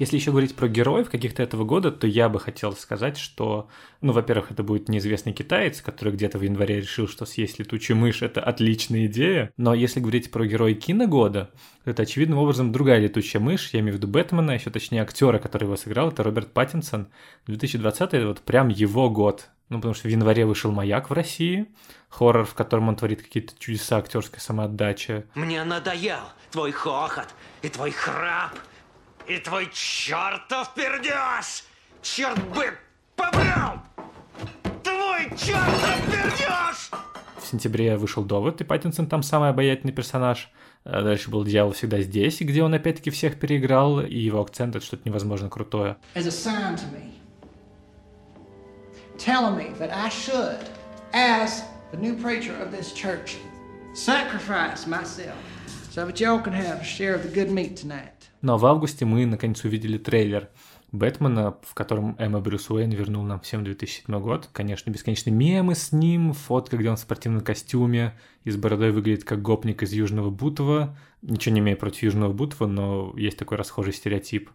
Если 0.01 0.15
еще 0.15 0.31
говорить 0.31 0.55
про 0.55 0.67
героев 0.67 1.11
каких-то 1.11 1.43
этого 1.43 1.63
года, 1.63 1.91
то 1.91 2.07
я 2.07 2.27
бы 2.27 2.39
хотел 2.39 2.73
сказать, 2.73 3.19
что, 3.19 3.69
ну, 4.01 4.13
во-первых, 4.13 4.49
это 4.49 4.63
будет 4.63 4.89
неизвестный 4.89 5.31
китаец, 5.31 5.79
который 5.79 6.11
где-то 6.11 6.39
в 6.39 6.41
январе 6.41 6.81
решил, 6.81 7.07
что 7.07 7.27
съесть 7.27 7.59
летучую 7.59 7.97
мышь– 7.97 8.21
это 8.23 8.41
отличная 8.41 9.05
идея. 9.05 9.51
Но 9.57 9.75
если 9.75 9.99
говорить 9.99 10.31
про 10.31 10.47
героя 10.47 10.73
киногода, 10.73 11.51
то 11.83 11.91
это 11.91 12.01
очевидным 12.01 12.39
образом 12.39 12.71
другая 12.71 12.97
летучая 12.97 13.39
мышь, 13.43 13.69
я 13.73 13.81
имею 13.81 13.93
в 13.93 13.97
виду 13.97 14.07
Бэтмена, 14.07 14.53
еще 14.53 14.71
точнее 14.71 15.03
актера, 15.03 15.37
который 15.37 15.65
его 15.65 15.75
сыграл, 15.75 16.09
это 16.09 16.23
Роберт 16.23 16.51
Паттинсон. 16.51 17.09
2020– 17.45 18.01
это 18.15 18.27
вот 18.27 18.41
прям 18.41 18.69
его 18.69 19.07
год. 19.07 19.49
Ну, 19.69 19.77
потому 19.77 19.93
что 19.93 20.07
в 20.07 20.11
январе 20.11 20.47
вышел 20.47 20.71
«Маяк» 20.71 21.11
в 21.11 21.13
России, 21.13 21.67
хоррор, 22.09 22.45
в 22.45 22.55
котором 22.55 22.89
он 22.89 22.95
творит 22.95 23.21
какие-то 23.21 23.53
чудеса 23.59 23.97
актерской 23.97 24.39
самоотдачи. 24.39 25.25
Мне 25.35 25.63
надоел 25.63 26.23
твой 26.49 26.71
хохот 26.71 27.27
и 27.61 27.69
твой 27.69 27.91
храп– 27.91 28.55
и 29.27 29.37
твой 29.37 29.69
чертов 29.71 30.73
пердеж! 30.73 31.63
Черт 32.01 32.39
бы 32.49 32.77
побрал! 33.15 33.79
Твой 34.83 35.29
чертов 35.37 36.01
пердеж! 36.11 36.91
В 37.37 37.45
сентябре 37.45 37.97
вышел 37.97 38.23
«Довод», 38.23 38.61
и 38.61 38.63
Паттинсон 38.63 39.07
там 39.07 39.23
самый 39.23 39.49
обаятельный 39.49 39.93
персонаж. 39.93 40.49
А 40.83 41.01
дальше 41.01 41.29
был 41.29 41.43
«Дьявол 41.43 41.73
всегда 41.73 42.01
здесь», 42.01 42.39
где 42.39 42.63
он 42.63 42.73
опять-таки 42.73 43.09
всех 43.11 43.39
переиграл, 43.39 44.01
и 44.01 44.17
его 44.17 44.41
акцент— 44.41 44.75
это 44.77 44.85
что-то 44.85 45.03
невозможно 45.07 45.49
крутое. 45.49 45.97
As 46.15 46.25
a 46.25 46.31
sign 46.31 46.75
to 46.75 46.85
me, 46.91 47.11
telling 49.17 49.55
me 49.55 49.73
that 49.77 49.91
I 49.91 50.09
should, 50.09 50.59
as 51.13 51.63
the 51.91 51.97
new 51.97 52.15
preacher 52.15 52.55
of 52.59 52.71
this 52.71 52.93
church, 52.93 53.37
sacrifice 53.93 54.87
myself 54.87 55.37
so 55.91 56.05
that 56.05 56.19
y'all 56.19 56.39
can 56.39 56.53
have 56.53 56.79
a 56.79 56.83
share 56.83 57.13
of 57.13 57.21
the 57.23 57.29
good 57.29 57.51
meat 57.51 57.75
tonight. 57.75 58.20
Ну 58.41 58.53
а 58.53 58.57
в 58.57 58.65
августе 58.65 59.05
мы 59.05 59.25
наконец 59.25 59.63
увидели 59.63 59.97
трейлер 59.97 60.49
Бэтмена, 60.91 61.57
в 61.61 61.73
котором 61.73 62.15
Эмма 62.17 62.41
Брюс 62.41 62.69
Уэйн 62.69 62.89
вернул 62.89 63.23
нам 63.23 63.39
всем 63.39 63.63
2007 63.63 64.19
год. 64.19 64.49
Конечно, 64.51 64.89
бесконечные 64.89 65.33
мемы 65.33 65.75
с 65.75 65.91
ним, 65.91 66.33
фотка, 66.33 66.75
где 66.75 66.89
он 66.89 66.95
в 66.97 66.99
спортивном 66.99 67.41
костюме 67.41 68.17
и 68.43 68.51
с 68.51 68.57
бородой 68.57 68.91
выглядит 68.91 69.23
как 69.23 69.41
гопник 69.41 69.83
из 69.83 69.93
Южного 69.93 70.31
Бутова. 70.31 70.97
Ничего 71.21 71.53
не 71.53 71.61
имею 71.61 71.77
против 71.77 72.03
Южного 72.03 72.33
Бутова, 72.33 72.67
но 72.67 73.13
есть 73.15 73.37
такой 73.37 73.57
расхожий 73.57 73.93
стереотип. 73.93 74.49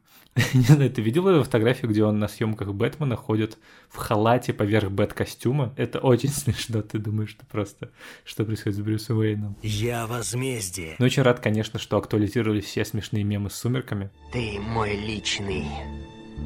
Не 0.55 0.63
знаю, 0.63 0.91
ты 0.91 1.01
видел 1.01 1.29
его 1.29 1.45
фотографию, 1.45 1.91
где 1.91 2.05
он 2.05 2.19
на 2.19 2.29
съемках 2.29 2.75
Бэтмена 2.75 3.17
ходит 3.17 3.59
в 3.89 3.97
халате 3.97 4.53
поверх 4.53 4.91
бэт-костюма? 4.91 5.73
Это 5.77 5.99
очень 5.99 6.29
смешно, 6.31 6.83
ты 6.83 6.99
думаешь, 6.99 7.31
что 7.31 7.47
просто, 7.47 7.91
что 8.25 8.45
происходит 8.45 8.77
с 8.77 8.81
Брюсом 8.83 9.19
Уэйном. 9.19 9.57
Я 9.63 10.07
возмездие. 10.07 10.97
Но 10.99 11.07
очень 11.07 11.23
рад, 11.23 11.41
конечно, 11.41 11.79
что 11.79 11.97
актуализировались 11.97 12.65
все 12.65 12.85
смешные 12.85 13.25
мемы 13.25 13.49
с 13.49 13.55
сумерками. 13.55 14.11
Ты 14.33 14.61
мой 14.61 14.95
личный 14.95 15.65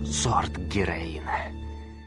сорт 0.04 0.56
героина. 0.72 1.50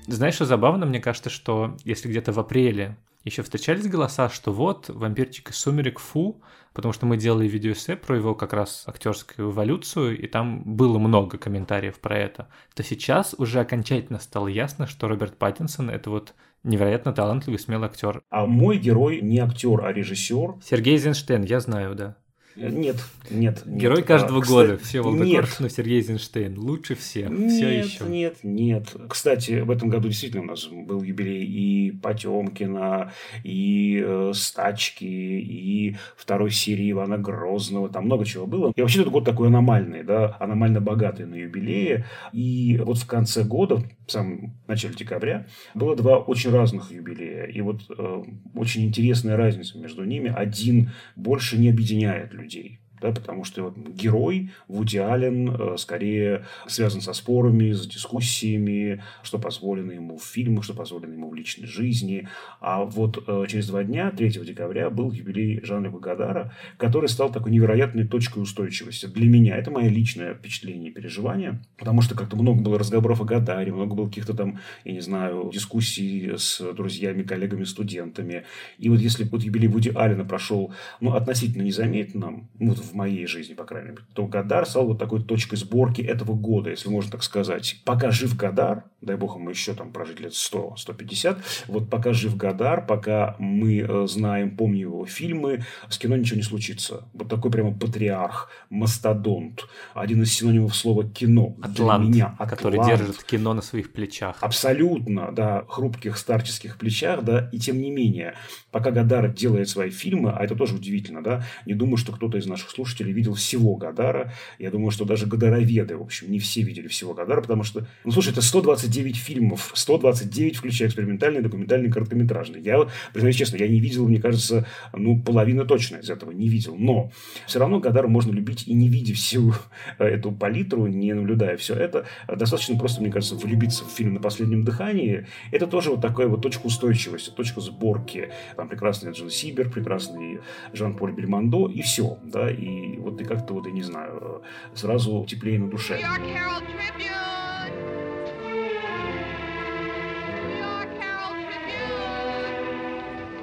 Знаешь, 0.07 0.35
что 0.35 0.45
забавно? 0.45 0.85
Мне 0.85 0.99
кажется, 0.99 1.29
что 1.29 1.75
если 1.83 2.07
где-то 2.09 2.31
в 2.31 2.39
апреле 2.39 2.97
еще 3.23 3.41
встречались 3.41 3.87
голоса, 3.87 4.29
что 4.29 4.51
вот, 4.51 4.89
вампирчик 4.89 5.51
из 5.51 5.57
сумерек, 5.57 5.99
фу, 5.99 6.41
потому 6.73 6.93
что 6.93 7.05
мы 7.05 7.17
делали 7.17 7.47
видеоэссе 7.47 7.95
про 7.95 8.17
его 8.17 8.35
как 8.35 8.53
раз 8.53 8.83
актерскую 8.87 9.51
эволюцию, 9.51 10.19
и 10.19 10.27
там 10.27 10.63
было 10.63 10.97
много 10.99 11.37
комментариев 11.37 11.99
про 11.99 12.17
это, 12.17 12.49
то 12.73 12.83
сейчас 12.83 13.33
уже 13.37 13.59
окончательно 13.59 14.19
стало 14.19 14.47
ясно, 14.47 14.87
что 14.87 15.07
Роберт 15.07 15.37
Паттинсон— 15.37 15.89
это 15.91 16.09
вот 16.09 16.33
невероятно 16.63 17.13
талантливый, 17.13 17.59
смелый 17.59 17.87
актер. 17.87 18.23
А 18.29 18.45
мой 18.45 18.77
герой 18.77 19.21
не 19.21 19.39
актер, 19.39 19.85
а 19.85 19.93
режиссер. 19.93 20.55
Сергей 20.63 20.97
Зенштейн, 20.97 21.43
я 21.43 21.59
знаю, 21.59 21.95
да. 21.95 22.17
Нет, 22.55 22.97
нет. 23.31 23.63
Герой 23.65 23.97
нет. 23.97 24.05
каждого 24.05 24.41
а, 24.41 24.45
года. 24.45 24.77
Все 24.77 25.01
Волгогоршинов, 25.01 25.71
Сергей 25.71 25.97
Эйзенштейн. 25.97 26.57
Лучше 26.57 26.95
всех. 26.95 27.29
Нет, 27.29 27.51
все 27.51 27.79
еще. 27.79 28.03
Нет, 28.05 28.37
нет. 28.43 28.95
Кстати, 29.09 29.61
в 29.61 29.71
этом 29.71 29.89
году 29.89 30.07
действительно 30.07 30.43
у 30.43 30.47
нас 30.47 30.65
был 30.65 31.01
юбилей 31.01 31.43
и 31.43 31.91
Потемкина, 31.91 33.11
и 33.43 34.03
э, 34.05 34.31
Стачки, 34.35 35.03
и 35.03 35.97
второй 36.15 36.51
серии 36.51 36.91
Ивана 36.91 37.17
Грозного. 37.17 37.89
Там 37.89 38.05
много 38.05 38.25
чего 38.25 38.45
было. 38.45 38.71
И 38.75 38.81
вообще 38.81 39.01
этот 39.01 39.11
год 39.11 39.25
такой 39.25 39.47
аномальный, 39.47 40.03
да, 40.03 40.37
аномально 40.39 40.79
богатый 40.79 41.25
на 41.25 41.35
юбилее. 41.35 42.05
И 42.33 42.79
вот 42.83 42.99
в 42.99 43.07
конце 43.07 43.43
года, 43.43 43.83
в 44.05 44.11
самом 44.11 44.53
начале 44.67 44.93
декабря, 44.93 45.47
было 45.73 45.95
два 45.95 46.17
очень 46.17 46.51
разных 46.51 46.91
юбилея. 46.91 47.45
И 47.45 47.61
вот 47.61 47.81
э, 47.89 48.23
очень 48.53 48.85
интересная 48.85 49.37
разница 49.37 49.79
между 49.79 50.03
ними. 50.03 50.31
Один 50.33 50.91
больше 51.15 51.57
не 51.57 51.69
объединяет 51.69 52.31
людей 52.33 52.42
людей. 52.43 52.82
Да, 53.03 53.11
потому 53.11 53.43
что 53.43 53.63
вот, 53.63 53.77
герой 53.77 54.51
Вуди 54.69 54.97
Аллен 54.97 55.49
э, 55.49 55.77
скорее 55.77 56.45
связан 56.67 57.01
со 57.01 57.11
спорами, 57.11 57.73
с 57.73 57.85
дискуссиями, 57.85 59.03
что 59.23 59.39
позволено 59.39 59.91
ему 59.91 60.17
в 60.17 60.23
фильмах, 60.23 60.63
что 60.63 60.73
позволено 60.73 61.11
ему 61.11 61.29
в 61.29 61.35
личной 61.35 61.67
жизни. 61.67 62.29
А 62.61 62.85
вот 62.85 63.21
э, 63.27 63.45
через 63.49 63.67
два 63.67 63.83
дня, 63.83 64.09
3 64.11 64.29
декабря, 64.45 64.89
был 64.89 65.11
юбилей 65.11 65.59
Жана-Люка 65.63 65.99
Гадара, 65.99 66.53
который 66.77 67.09
стал 67.09 67.29
такой 67.29 67.51
невероятной 67.51 68.07
точкой 68.07 68.39
устойчивости 68.41 69.07
для 69.07 69.27
меня. 69.27 69.57
Это 69.57 69.69
мое 69.69 69.89
личное 69.89 70.33
впечатление 70.33 70.91
и 70.91 70.93
переживание, 70.93 71.61
потому 71.77 72.01
что 72.01 72.15
как-то 72.15 72.37
много 72.37 72.61
было 72.61 72.79
разговоров 72.79 73.19
о 73.19 73.25
Гадаре, 73.25 73.73
много 73.73 73.95
было 73.95 74.07
каких-то 74.07 74.33
там, 74.33 74.59
я 74.85 74.93
не 74.93 75.01
знаю, 75.01 75.49
дискуссий 75.53 76.31
с 76.37 76.61
друзьями, 76.73 77.23
коллегами, 77.23 77.65
студентами. 77.65 78.45
И 78.77 78.87
вот 78.87 78.99
если 78.99 79.25
вот 79.25 79.43
юбилей 79.43 79.67
Вуди 79.67 79.91
Аллена 79.93 80.23
прошел 80.23 80.73
ну, 81.01 81.13
относительно 81.13 81.63
незаметно, 81.63 82.47
ну, 82.59 82.69
вот 82.69 82.79
в 82.79 82.92
моей 82.93 83.27
жизни, 83.27 83.53
по 83.53 83.63
крайней 83.63 83.91
мере, 83.91 84.03
то 84.13 84.25
Гадар 84.25 84.65
стал 84.65 84.87
вот 84.87 84.99
такой 84.99 85.23
точкой 85.23 85.55
сборки 85.55 86.01
этого 86.01 86.33
года, 86.33 86.69
если 86.69 86.89
можно 86.89 87.11
так 87.11 87.23
сказать. 87.23 87.81
Пока 87.85 88.11
жив 88.11 88.35
Гадар, 88.35 88.85
дай 89.01 89.15
бог 89.15 89.35
ему 89.35 89.49
еще 89.49 89.73
там 89.73 89.91
прожить 89.91 90.19
лет 90.19 90.33
100-150, 90.33 91.37
вот 91.67 91.89
пока 91.89 92.13
жив 92.13 92.35
Гадар, 92.37 92.85
пока 92.85 93.35
мы 93.39 93.79
э, 93.79 94.07
знаем, 94.07 94.55
помним 94.55 94.79
его 94.79 95.05
фильмы, 95.05 95.63
с 95.89 95.97
кино 95.97 96.15
ничего 96.15 96.37
не 96.37 96.43
случится. 96.43 97.07
Вот 97.13 97.29
такой 97.29 97.51
прямо 97.51 97.73
патриарх, 97.73 98.49
мастодонт, 98.69 99.67
один 99.93 100.21
из 100.21 100.33
синонимов 100.33 100.75
слова 100.75 101.03
кино. 101.03 101.55
Атлант, 101.61 102.09
меня, 102.09 102.35
Атлант, 102.37 102.51
который 102.51 102.85
держит 102.85 103.23
кино 103.23 103.53
на 103.53 103.61
своих 103.61 103.91
плечах. 103.91 104.37
Абсолютно, 104.41 105.31
да, 105.31 105.65
хрупких 105.67 106.17
старческих 106.17 106.77
плечах, 106.77 107.23
да, 107.23 107.49
и 107.51 107.59
тем 107.59 107.81
не 107.81 107.91
менее, 107.91 108.35
пока 108.71 108.91
Гадар 108.91 109.31
делает 109.31 109.69
свои 109.69 109.89
фильмы, 109.89 110.31
а 110.31 110.43
это 110.43 110.55
тоже 110.55 110.75
удивительно, 110.75 111.23
да, 111.23 111.43
не 111.65 111.73
думаю, 111.73 111.97
что 111.97 112.11
кто-то 112.11 112.37
из 112.37 112.45
наших 112.45 112.69
слушателей 112.69 112.82
видел 113.11 113.33
всего 113.33 113.75
Гадара, 113.75 114.33
я 114.59 114.71
думаю, 114.71 114.91
что 114.91 115.05
даже 115.05 115.25
Гадароведы, 115.25 115.97
в 115.97 116.01
общем, 116.01 116.31
не 116.31 116.39
все 116.39 116.61
видели 116.61 116.87
всего 116.87 117.13
Гадара, 117.13 117.41
потому 117.41 117.63
что, 117.63 117.85
ну, 118.03 118.11
слушай, 118.11 118.31
это 118.31 118.41
129 118.41 119.15
фильмов, 119.15 119.71
129, 119.73 120.57
включая 120.57 120.87
экспериментальные, 120.87 121.41
документальные, 121.41 121.91
короткометражные. 121.91 122.63
Я, 122.63 122.87
признаюсь 123.13 123.35
честно, 123.35 123.57
я 123.57 123.67
не 123.67 123.79
видел, 123.79 124.07
мне 124.07 124.19
кажется, 124.19 124.65
ну, 124.93 125.21
половины 125.21 125.65
точно 125.65 125.97
из 125.97 126.09
этого 126.09 126.31
не 126.31 126.49
видел, 126.49 126.75
но 126.77 127.11
все 127.47 127.59
равно 127.59 127.79
Гадара 127.79 128.07
можно 128.07 128.31
любить 128.31 128.67
и 128.67 128.73
не 128.73 128.89
видя 128.89 129.13
всю 129.13 129.53
эту 129.97 130.31
палитру, 130.31 130.87
не 130.87 131.13
наблюдая 131.13 131.57
все 131.57 131.75
это, 131.75 132.05
достаточно 132.27 132.77
просто, 132.77 133.01
мне 133.01 133.11
кажется, 133.11 133.35
влюбиться 133.35 133.85
в 133.85 133.89
фильм 133.89 134.15
«На 134.15 134.19
последнем 134.19 134.63
дыхании». 134.63 135.27
Это 135.51 135.67
тоже 135.67 135.91
вот 135.91 136.01
такая 136.01 136.27
вот 136.27 136.41
точка 136.41 136.67
устойчивости, 136.67 137.29
точка 137.29 137.61
сборки. 137.61 138.29
Там 138.55 138.67
прекрасный 138.69 139.11
Джон 139.11 139.29
Сибер, 139.29 139.69
прекрасный 139.69 140.39
Жан-Поль 140.73 141.13
Бельмондо, 141.13 141.67
и 141.67 141.81
все. 141.81 142.17
Да? 142.23 142.49
И 142.49 142.72
вот 142.99 143.17
ты 143.17 143.25
как-то 143.25 143.53
вот, 143.53 143.65
я 143.65 143.71
не 143.71 143.83
знаю, 143.83 144.41
сразу 144.73 145.25
теплее 145.25 145.59
на 145.59 145.69
душе. 145.69 145.99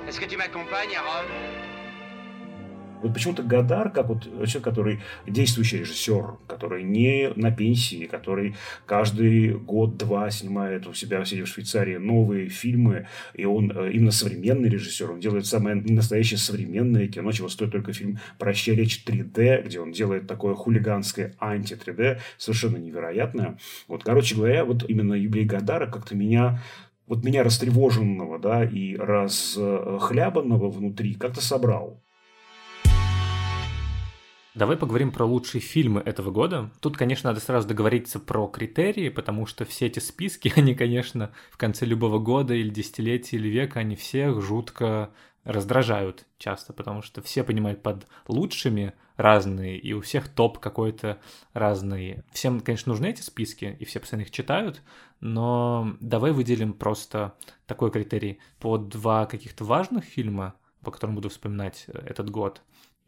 Est-ce 0.08 0.18
que 0.18 0.26
tu 0.26 0.36
m'accompagnes 0.36 0.96
à 0.96 1.02
Rome 1.02 1.59
вот 3.02 3.14
почему-то 3.14 3.42
Гадар, 3.42 3.90
как 3.90 4.08
вот 4.08 4.24
человек, 4.24 4.62
который 4.62 5.00
действующий 5.26 5.78
режиссер, 5.78 6.36
который 6.46 6.82
не 6.82 7.32
на 7.36 7.50
пенсии, 7.50 8.06
который 8.06 8.54
каждый 8.86 9.54
год-два 9.54 10.30
снимает 10.30 10.86
у 10.86 10.94
себя, 10.94 11.24
сидя 11.24 11.44
в 11.44 11.48
Швейцарии, 11.48 11.96
новые 11.96 12.48
фильмы, 12.48 13.06
и 13.34 13.44
он 13.44 13.70
э, 13.70 13.92
именно 13.92 14.10
современный 14.10 14.68
режиссер, 14.68 15.10
он 15.10 15.20
делает 15.20 15.46
самое 15.46 15.76
настоящее 15.76 16.38
современное 16.38 17.08
кино, 17.08 17.32
чего 17.32 17.48
стоит 17.48 17.72
только 17.72 17.92
фильм 17.92 18.18
«Прощай, 18.38 18.74
речь 18.74 19.04
3D», 19.06 19.64
где 19.64 19.80
он 19.80 19.92
делает 19.92 20.26
такое 20.26 20.54
хулиганское 20.54 21.34
анти-3D, 21.38 22.18
совершенно 22.38 22.76
невероятное. 22.76 23.58
Вот, 23.88 24.04
короче 24.04 24.34
говоря, 24.34 24.64
вот 24.64 24.88
именно 24.88 25.14
юбилей 25.14 25.46
Гадара 25.46 25.86
как-то 25.86 26.14
меня 26.14 26.60
вот 27.10 27.24
меня 27.24 27.42
растревоженного, 27.42 28.38
да, 28.38 28.64
и 28.64 28.94
расхлябанного 28.94 30.70
внутри 30.70 31.14
как-то 31.14 31.40
собрал. 31.42 32.00
Давай 34.60 34.76
поговорим 34.76 35.10
про 35.10 35.24
лучшие 35.24 35.62
фильмы 35.62 36.02
этого 36.04 36.30
года. 36.30 36.70
Тут, 36.80 36.98
конечно, 36.98 37.30
надо 37.30 37.40
сразу 37.40 37.66
договориться 37.66 38.20
про 38.20 38.46
критерии, 38.46 39.08
потому 39.08 39.46
что 39.46 39.64
все 39.64 39.86
эти 39.86 40.00
списки, 40.00 40.52
они, 40.58 40.74
конечно, 40.74 41.30
в 41.50 41.56
конце 41.56 41.86
любого 41.86 42.18
года 42.18 42.52
или 42.52 42.68
десятилетия 42.68 43.38
или 43.38 43.48
века, 43.48 43.80
они 43.80 43.96
всех 43.96 44.42
жутко 44.42 45.14
раздражают 45.44 46.26
часто, 46.36 46.74
потому 46.74 47.00
что 47.00 47.22
все 47.22 47.42
понимают 47.42 47.82
под 47.82 48.06
лучшими 48.28 48.92
разные, 49.16 49.78
и 49.78 49.94
у 49.94 50.02
всех 50.02 50.28
топ 50.28 50.58
какой-то 50.58 51.20
разный. 51.54 52.22
Всем, 52.30 52.60
конечно, 52.60 52.92
нужны 52.92 53.06
эти 53.06 53.22
списки, 53.22 53.78
и 53.80 53.86
все 53.86 53.98
постоянно 53.98 54.26
их 54.26 54.30
читают, 54.30 54.82
но 55.20 55.96
давай 56.00 56.32
выделим 56.32 56.74
просто 56.74 57.32
такой 57.64 57.90
критерий 57.90 58.40
по 58.58 58.76
два 58.76 59.24
каких-то 59.24 59.64
важных 59.64 60.04
фильма, 60.04 60.54
по 60.84 60.90
которым 60.90 61.14
буду 61.14 61.30
вспоминать 61.30 61.86
этот 61.88 62.28
год, 62.28 62.60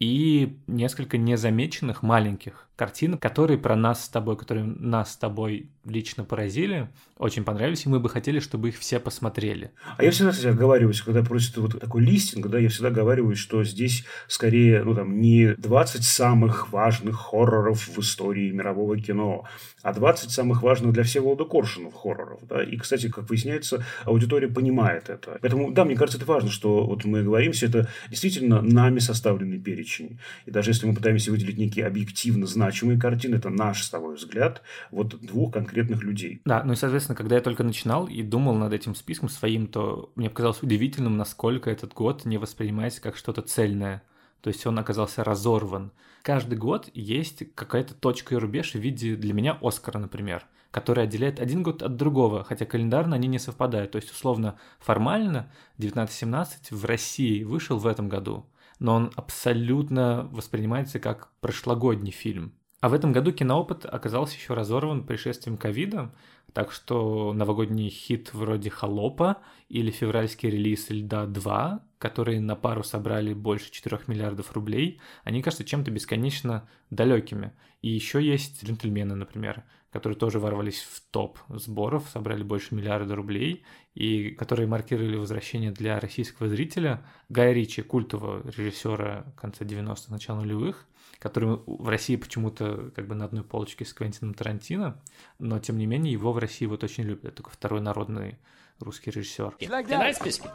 и 0.03 0.59
несколько 0.67 1.17
незамеченных 1.17 2.03
маленьких 2.03 2.69
картин, 2.83 3.17
которые 3.19 3.59
про 3.59 3.77
нас 3.77 4.05
с 4.05 4.09
тобой, 4.09 4.37
которые 4.37 4.67
нас 4.67 5.13
с 5.13 5.17
тобой 5.17 5.71
лично 5.85 6.25
поразили, 6.25 6.89
очень 7.17 7.45
понравились, 7.45 7.87
и 7.87 7.89
мы 7.89 8.01
бы 8.01 8.09
хотели, 8.09 8.41
чтобы 8.41 8.71
их 8.71 8.79
все 8.79 8.99
посмотрели. 8.99 9.71
А 9.97 10.03
я 10.03 10.11
всегда, 10.11 10.33
кстати, 10.33 10.49
оговариваюсь, 10.49 11.01
когда 11.01 11.23
просят 11.23 11.57
вот 11.59 11.79
такой 11.79 12.03
листинг, 12.03 12.49
да, 12.49 12.59
я 12.59 12.69
всегда 12.69 12.89
оговариваюсь, 12.89 13.39
что 13.39 13.63
здесь 13.63 14.05
скорее, 14.27 14.83
ну, 14.83 14.97
там, 14.97 15.21
не 15.21 15.55
20 15.55 16.03
самых 16.03 16.73
важных 16.73 17.17
хорроров 17.17 17.87
в 17.87 17.99
истории 18.01 18.51
мирового 18.51 18.99
кино, 18.99 19.45
а 19.83 19.93
20 19.93 20.31
самых 20.31 20.63
важных 20.63 20.93
для 20.93 21.05
Всеволода 21.05 21.45
Коршунов 21.45 21.95
хорроров, 21.95 22.41
да, 22.49 22.65
и, 22.65 22.77
кстати, 22.77 23.09
как 23.09 23.31
выясняется, 23.31 23.85
аудитория 24.05 24.49
понимает 24.49 25.09
это. 25.09 25.39
Поэтому, 25.41 25.73
да, 25.73 25.85
мне 25.85 25.95
кажется, 25.95 26.19
это 26.19 26.27
важно, 26.27 26.51
что 26.51 26.85
вот 26.85 27.05
мы 27.05 27.23
говорим, 27.23 27.53
все 27.53 27.67
это 27.67 27.89
действительно 28.11 28.61
нами 28.61 28.99
составленный 28.99 29.59
перечень. 29.59 30.19
И 30.47 30.51
даже 30.51 30.71
если 30.71 30.87
мы 30.87 30.95
пытаемся 30.95 31.31
выделить 31.31 31.59
некие 31.59 31.87
объективно 31.87 32.47
значимые 32.47 32.72
картины, 32.99 33.37
это 33.37 33.51
наш 33.51 33.83
с 33.83 33.91
тобой 33.91 34.17
взгляд 34.17 34.63
вот 34.91 35.21
двух 35.21 35.53
конкретных 35.53 36.03
людей. 36.03 36.41
Да, 36.45 36.63
ну 36.65 36.73
и, 36.73 36.77
соответственно, 36.77 37.17
когда 37.17 37.37
я 37.37 37.41
только 37.41 37.63
начинал 37.63 38.07
и 38.07 38.23
думал 38.23 38.55
над 38.55 38.73
этим 38.73 38.95
списком 38.95 39.29
своим, 39.29 39.67
то 39.67 40.13
мне 40.15 40.31
показалось 40.31 40.63
удивительным, 40.63 41.17
насколько 41.17 41.71
этот 41.71 41.95
год 41.95 42.25
не 42.25 42.39
воспринимается 42.39 43.01
как 43.01 43.17
что-то 43.17 43.43
цельное. 43.43 44.03
То 44.43 44.49
есть 44.49 44.67
он 44.67 44.79
оказался 44.79 45.25
разорван. 45.25 45.93
Каждый 46.23 46.59
год 46.59 46.91
есть 46.95 47.55
какая-то 47.55 47.95
точка 47.95 48.35
и 48.35 48.39
рубеж 48.39 48.73
в 48.73 48.79
виде 48.79 49.17
для 49.17 49.33
меня 49.33 49.59
Оскара, 49.61 49.99
например, 49.99 50.45
который 50.71 51.05
отделяет 51.05 51.41
один 51.41 51.63
год 51.63 51.83
от 51.83 51.97
другого, 51.97 52.45
хотя 52.45 52.65
календарно 52.65 53.17
они 53.17 53.29
не 53.29 53.39
совпадают. 53.39 53.93
То 53.93 53.97
есть, 53.97 54.11
условно, 54.11 54.59
формально 54.79 55.53
1917 55.79 56.73
в 56.73 56.85
России 56.85 57.45
вышел 57.45 57.79
в 57.79 57.87
этом 57.87 58.09
году, 58.09 58.47
но 58.79 58.95
он 58.95 59.13
абсолютно 59.15 60.29
воспринимается 60.33 60.99
как 60.99 61.31
прошлогодний 61.41 62.13
фильм. 62.13 62.53
А 62.83 62.89
в 62.89 62.95
этом 62.95 63.13
году 63.13 63.31
киноопыт 63.31 63.87
оказался 63.87 64.35
еще 64.35 64.55
разорван 64.55 65.05
пришествием 65.05 65.57
ковида, 65.57 66.13
так 66.53 66.73
что 66.73 67.33
новогодний 67.33 67.89
хит 67.89 68.35
вроде 68.35 68.71
«Холопа» 68.71 69.39
или 69.69 69.93
февральский 69.93 70.51
релиз 70.51 70.91
«Льда 70.91 71.27
2», 71.27 71.79
которые 71.99 72.41
на 72.41 72.57
пару 72.57 72.83
собрали 72.83 73.35
больше 73.35 73.71
4 73.71 74.01
миллиардов 74.09 74.51
рублей, 74.51 75.01
они 75.23 75.43
кажутся 75.43 75.65
чем-то 75.65 75.93
бесконечно 75.93 76.69
далекими. 76.91 77.53
И 77.83 77.89
еще 77.89 78.21
есть 78.21 78.65
«Джентльмены», 78.65 79.15
например, 79.15 79.63
которые 79.93 80.19
тоже 80.19 80.41
ворвались 80.41 80.81
в 80.83 81.03
топ 81.13 81.39
сборов, 81.51 82.09
собрали 82.13 82.43
больше 82.43 82.75
миллиарда 82.75 83.15
рублей, 83.15 83.63
и 83.95 84.33
которые 84.33 84.67
маркировали 84.67 85.15
возвращение 85.15 85.71
для 85.71 86.01
российского 86.01 86.49
зрителя 86.49 87.05
Гая 87.29 87.53
Ричи, 87.53 87.83
культового 87.83 88.43
режиссера 88.45 89.33
конца 89.37 89.65
90-х, 89.65 90.11
начала 90.11 90.41
нулевых, 90.41 90.89
который 91.23 91.61
в 91.67 91.89
России 91.89 92.17
почему-то 92.17 92.91
как 92.97 93.07
бы 93.07 93.15
на 93.15 93.27
одной 93.27 93.45
полочке 93.45 93.85
с 93.85 93.95
Квентином 93.95 94.35
Тарантино, 94.35 95.01
но 95.39 95.61
тем 95.61 95.79
не 95.79 95.87
менее 95.87 96.13
его 96.13 96.33
в 96.33 96.39
России 96.39 96.67
вот 96.67 96.83
очень 96.83 97.05
любят. 97.05 97.27
Это 97.27 97.37
такой 97.37 97.53
второй 97.53 97.81
народный 97.81 98.41
русский 98.81 99.13
режиссер. 99.13 99.55
Тебе 99.61 99.69
нравятся 99.69 100.25
песики? 100.25 100.51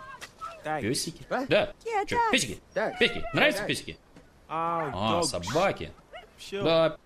Песики? 0.82 1.26
Да. 1.48 1.74
Че, 2.06 2.18
песики? 2.34 2.60
Песики? 3.00 3.24
Нравятся 3.34 3.64
песики? 3.64 3.98
А, 4.50 5.24
собаки. 5.24 5.94
Да, 6.52 6.98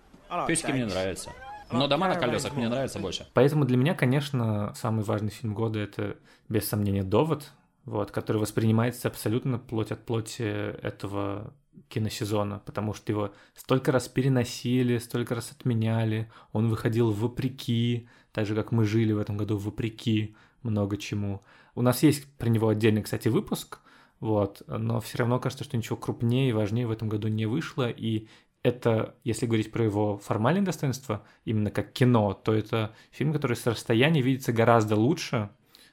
песики 0.48 0.72
мне 0.72 0.86
нравятся. 0.86 1.30
Но 1.70 1.86
дома 1.86 2.08
на 2.08 2.16
колесах 2.16 2.54
мне 2.54 2.68
нравятся 2.68 2.98
больше. 2.98 3.28
Поэтому 3.32 3.64
для 3.64 3.76
меня, 3.76 3.94
конечно, 3.94 4.74
самый 4.74 5.04
важный 5.04 5.30
фильм 5.30 5.54
года 5.54 5.78
это, 5.78 6.16
без 6.48 6.68
сомнения, 6.68 7.04
«Довод», 7.04 7.52
вот, 7.84 8.10
который 8.10 8.38
воспринимается 8.38 9.06
абсолютно 9.06 9.60
плоть 9.60 9.92
от 9.92 10.04
плоти 10.04 10.42
этого 10.42 11.54
киносезона, 11.88 12.60
потому 12.64 12.94
что 12.94 13.12
его 13.12 13.34
столько 13.54 13.92
раз 13.92 14.08
переносили, 14.08 14.98
столько 14.98 15.34
раз 15.34 15.52
отменяли, 15.52 16.30
он 16.52 16.68
выходил 16.68 17.10
вопреки, 17.10 18.08
так 18.32 18.46
же, 18.46 18.54
как 18.54 18.72
мы 18.72 18.84
жили 18.84 19.12
в 19.12 19.18
этом 19.18 19.36
году 19.36 19.56
вопреки 19.56 20.34
много 20.62 20.96
чему. 20.96 21.42
У 21.74 21.82
нас 21.82 22.02
есть 22.02 22.26
про 22.36 22.48
него 22.48 22.68
отдельный, 22.68 23.02
кстати, 23.02 23.28
выпуск, 23.28 23.80
вот, 24.20 24.62
но 24.66 25.00
все 25.00 25.18
равно 25.18 25.40
кажется, 25.40 25.64
что 25.64 25.76
ничего 25.76 25.96
крупнее 25.96 26.50
и 26.50 26.52
важнее 26.52 26.86
в 26.86 26.92
этом 26.92 27.08
году 27.08 27.28
не 27.28 27.46
вышло, 27.46 27.88
и 27.90 28.28
это, 28.62 29.16
если 29.24 29.46
говорить 29.46 29.72
про 29.72 29.84
его 29.84 30.18
формальное 30.18 30.62
достоинство, 30.62 31.24
именно 31.44 31.70
как 31.70 31.92
кино, 31.92 32.32
то 32.32 32.54
это 32.54 32.94
фильм, 33.10 33.32
который 33.32 33.56
с 33.56 33.66
расстояния 33.66 34.22
видится 34.22 34.52
гораздо 34.52 34.94
лучше, 34.96 35.50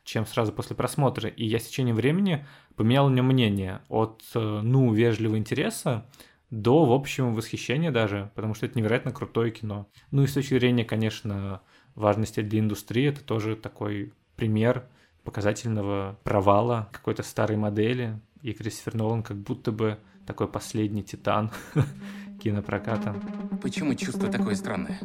чем 0.09 0.25
сразу 0.25 0.51
после 0.51 0.75
просмотра. 0.75 1.29
И 1.29 1.45
я 1.45 1.59
с 1.59 1.63
течением 1.63 1.95
времени 1.95 2.45
поменял 2.75 3.05
у 3.05 3.09
него 3.09 3.27
мнение 3.27 3.81
от, 3.89 4.23
э, 4.33 4.39
ну, 4.39 4.91
вежливого 4.91 5.37
интереса 5.37 6.05
до, 6.49 6.85
в 6.85 6.91
общем, 6.91 7.35
восхищения 7.35 7.91
даже, 7.91 8.31
потому 8.33 8.55
что 8.55 8.65
это 8.65 8.77
невероятно 8.79 9.11
крутое 9.11 9.51
кино. 9.51 9.87
Ну 10.09 10.23
и 10.23 10.27
с 10.27 10.33
точки 10.33 10.55
зрения, 10.55 10.83
конечно, 10.83 11.61
важности 11.93 12.41
для 12.41 12.59
индустрии, 12.59 13.09
это 13.09 13.23
тоже 13.23 13.55
такой 13.55 14.13
пример 14.35 14.87
показательного 15.23 16.17
провала 16.23 16.89
какой-то 16.91 17.21
старой 17.21 17.57
модели. 17.57 18.19
И 18.41 18.53
Кристофер 18.53 18.95
Нолан 18.95 19.21
как 19.21 19.37
будто 19.37 19.71
бы 19.71 19.99
такой 20.25 20.47
последний 20.47 21.03
титан 21.03 21.51
кинопроката. 22.41 23.15
Почему 23.61 23.93
чувство 23.93 24.27
такое 24.27 24.55
странное? 24.55 24.99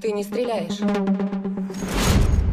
Ты 0.00 0.10
не 0.10 0.24
стреляешь. 0.24 0.80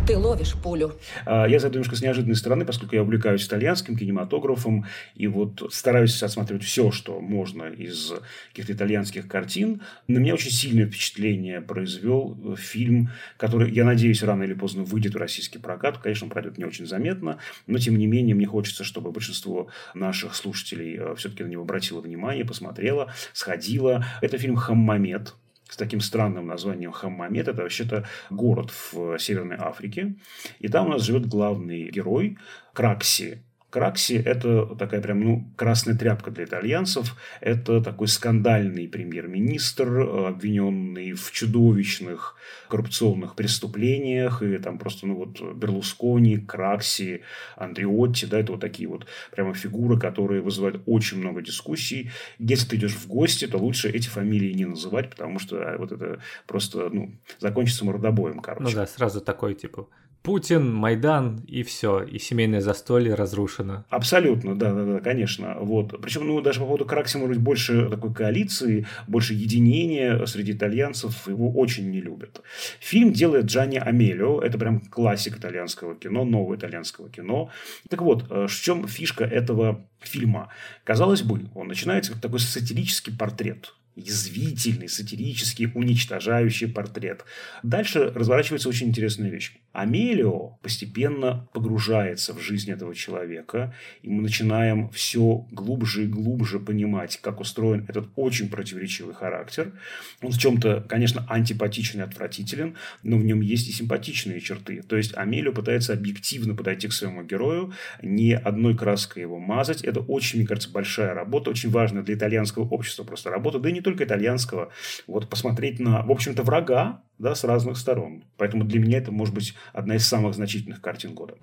Ты 0.10 0.18
ловишь 0.18 0.56
пулю. 0.56 0.94
А, 1.28 1.46
я 1.46 1.60
зайду 1.60 1.76
немножко 1.76 1.96
с 1.96 2.02
неожиданной 2.02 2.36
стороны, 2.36 2.66
поскольку 2.66 2.96
я 2.96 3.04
увлекаюсь 3.04 3.46
итальянским 3.46 3.96
кинематографом 3.96 4.88
и 5.14 5.28
вот 5.28 5.72
стараюсь 5.72 6.24
осматривать 6.24 6.64
все, 6.64 6.90
что 6.90 7.22
можно 7.22 7.66
из 7.66 8.14
каких-то 8.48 8.74
итальянских 8.74 9.28
картин. 9.28 9.84
На 10.08 10.18
меня 10.18 10.34
очень 10.34 10.50
сильное 10.50 10.88
впечатление 10.88 11.62
произвел 11.62 12.56
фильм, 12.58 13.12
который, 13.38 13.72
я 13.72 13.86
надеюсь, 13.86 14.24
рано 14.24 14.42
или 14.42 14.56
поздно 14.56 14.82
выйдет 14.82 15.14
в 15.14 15.18
российский 15.18 15.60
прокат. 15.60 16.00
Конечно, 16.00 16.26
он 16.26 16.32
пройдет 16.32 16.58
не 16.58 16.66
очень 16.66 16.88
заметно, 16.88 17.38
но 17.68 17.78
тем 17.78 17.96
не 17.96 18.08
менее 18.08 18.34
мне 18.34 18.48
хочется, 18.48 18.84
чтобы 18.84 19.12
большинство 19.12 19.68
наших 19.94 20.34
слушателей 20.34 20.98
э, 20.98 21.16
все-таки 21.18 21.44
на 21.44 21.50
него 21.50 21.62
обратило 21.62 22.02
внимание, 22.02 22.46
посмотрело, 22.46 23.14
сходило. 23.34 24.04
Это 24.22 24.40
фильм 24.40 24.56
«Хаммамед», 24.56 25.36
с 25.70 25.78
таким 25.78 26.02
странным 26.02 26.48
названием 26.48 26.92
Хаммамет. 26.92 27.48
Это 27.48 27.62
вообще-то 27.62 28.08
город 28.30 28.72
в 28.92 29.18
Северной 29.20 29.58
Африке. 29.58 30.16
И 30.60 30.68
там 30.68 30.88
у 30.88 30.90
нас 30.90 31.04
живет 31.04 31.28
главный 31.28 31.90
герой 31.90 32.38
Кракси. 32.74 33.44
Кракси– 33.70 34.14
это 34.26 34.66
такая 34.76 35.02
прям, 35.02 35.20
ну, 35.20 35.54
красная 35.56 35.96
тряпка 35.96 36.32
для 36.32 36.46
итальянцев. 36.46 37.16
Это 37.40 37.82
такой 37.82 38.08
скандальный 38.08 38.88
премьер-министр, 38.88 40.00
обвиненный 40.28 41.14
в 41.14 41.32
чудовищных 41.32 42.36
коррупционных 42.68 43.36
преступлениях. 43.36 44.42
И 44.42 44.58
там 44.58 44.80
просто, 44.80 45.06
ну, 45.06 45.16
вот 45.16 45.42
Берлускони, 45.56 46.38
Кракси, 46.38 47.22
Андреотти, 47.56 48.26
да, 48.26 48.40
это 48.40 48.54
вот 48.54 48.62
такие 48.62 48.90
вот 48.90 49.06
прямо 49.32 49.54
фигуры, 49.54 50.00
которые 50.00 50.42
вызывают 50.42 50.82
очень 50.88 51.20
много 51.20 51.42
дискуссий. 51.42 52.10
Если 52.40 52.70
ты 52.70 52.76
идешь 52.78 52.96
в 52.96 53.08
гости, 53.08 53.46
то 53.46 53.58
лучше 53.58 53.90
эти 53.90 54.08
фамилии 54.08 54.54
не 54.54 54.66
называть, 54.66 55.12
потому 55.12 55.38
что 55.38 55.76
вот 55.78 55.92
это 55.92 56.20
просто, 56.48 56.90
ну, 56.90 57.12
закончится 57.38 57.86
мордобоем, 57.86 58.40
короче. 58.40 58.64
Ну 58.64 58.76
да, 58.76 58.88
сразу 58.88 59.22
такой, 59.22 59.54
типа, 59.54 59.88
Путин, 60.22 60.74
Майдан 60.74 61.42
и 61.48 61.64
все, 61.64 62.04
и 62.04 62.20
семейное 62.20 62.62
застолье 62.62 63.16
разрушено. 63.16 63.86
Абсолютно, 63.90 64.58
да, 64.58 64.74
да, 64.74 64.86
да, 64.86 65.00
конечно. 65.00 65.56
Вот. 65.60 66.00
Причем, 66.02 66.28
ну, 66.28 66.42
даже 66.42 66.60
по 66.60 66.66
поводу 66.66 66.86
Кракси, 66.86 67.18
может 67.18 67.36
быть, 67.36 67.44
больше 67.44 67.90
такой 67.90 68.14
коалиции, 68.14 68.86
больше 69.08 69.34
единения 69.34 70.26
среди 70.26 70.52
итальянцев, 70.52 71.28
его 71.28 71.52
очень 71.52 71.90
не 71.90 72.02
любят. 72.02 72.42
Фильм 72.80 73.14
делает 73.14 73.46
Джанни 73.46 73.78
Амелио, 73.78 74.42
это 74.42 74.58
прям 74.58 74.82
классик 74.82 75.38
итальянского 75.38 75.96
кино, 75.96 76.26
нового 76.26 76.56
итальянского 76.56 77.10
кино. 77.10 77.50
Так 77.90 78.02
вот, 78.02 78.26
э, 78.30 78.48
в 78.48 78.62
чем 78.62 78.88
фишка 78.88 79.24
этого 79.24 79.86
фильма? 80.00 80.50
Казалось 80.84 81.22
бы, 81.22 81.50
он 81.56 81.68
начинается 81.68 82.12
как 82.12 82.22
такой 82.22 82.40
сатирический 82.40 83.16
портрет 83.16 83.74
язвительный, 84.00 84.90
сатирический, 84.90 85.72
уничтожающий 85.74 86.68
портрет. 86.68 87.26
Дальше 87.64 88.12
разворачивается 88.16 88.70
очень 88.70 88.88
интересная 88.88 89.30
вещь. 89.30 89.54
Амелио 89.72 90.58
постепенно 90.62 91.48
погружается 91.54 92.34
в 92.34 92.42
жизнь 92.42 92.72
этого 92.72 92.96
человека, 92.96 93.74
и 94.02 94.10
мы 94.10 94.24
начинаем 94.24 94.90
все 94.90 95.46
глубже 95.52 96.06
и 96.06 96.08
глубже 96.08 96.60
понимать, 96.60 97.20
как 97.22 97.40
устроен 97.40 97.86
этот 97.88 98.10
очень 98.16 98.50
противоречивый 98.50 99.14
характер. 99.14 99.74
Он 100.22 100.32
в 100.32 100.40
чем-то, 100.40 100.86
конечно, 100.90 101.26
антипатичен 101.30 102.00
и 102.00 102.04
отвратителен, 102.04 102.76
но 103.04 103.18
в 103.18 103.24
нем 103.24 103.42
есть 103.42 103.70
и 103.70 103.72
симпатичные 103.72 104.42
черты. 104.42 104.82
То 104.82 104.98
есть 104.98 105.16
Амелио 105.16 105.54
пытается 105.54 105.94
объективно 105.94 106.56
подойти 106.56 106.88
к 106.88 106.94
своему 106.94 107.24
герою, 107.24 107.74
не 108.02 108.36
одной 108.36 108.76
краской 108.76 109.22
его 109.22 109.40
мазать. 109.40 109.84
Это 109.84 110.00
очень, 110.00 110.40
мне 110.40 110.48
кажется, 110.48 110.72
большая 110.72 111.14
работа, 111.14 111.52
очень 111.52 111.70
важная 111.70 112.04
для 112.04 112.16
итальянского 112.16 112.64
общества 112.64 113.04
просто 113.04 113.30
работа, 113.30 113.60
да 113.60 113.70
и 113.70 113.74
не 113.74 113.82
только 113.90 114.04
итальянского. 114.04 114.70
Вот 115.08 115.30
посмотреть 115.30 115.80
на, 115.80 116.04
в 116.04 116.12
общем-то, 116.12 116.44
врага, 116.44 117.02
да, 117.18 117.36
с 117.36 117.44
разных 117.44 117.78
сторон. 117.78 118.24
Поэтому 118.38 118.64
для 118.64 118.80
меня 118.80 119.00
это 119.00 119.12
может 119.12 119.34
быть 119.34 119.56
одна 119.74 119.96
из 119.96 120.08
самых 120.08 120.36
значительных 120.36 120.82
картин 120.82 121.14
года. 121.14 121.36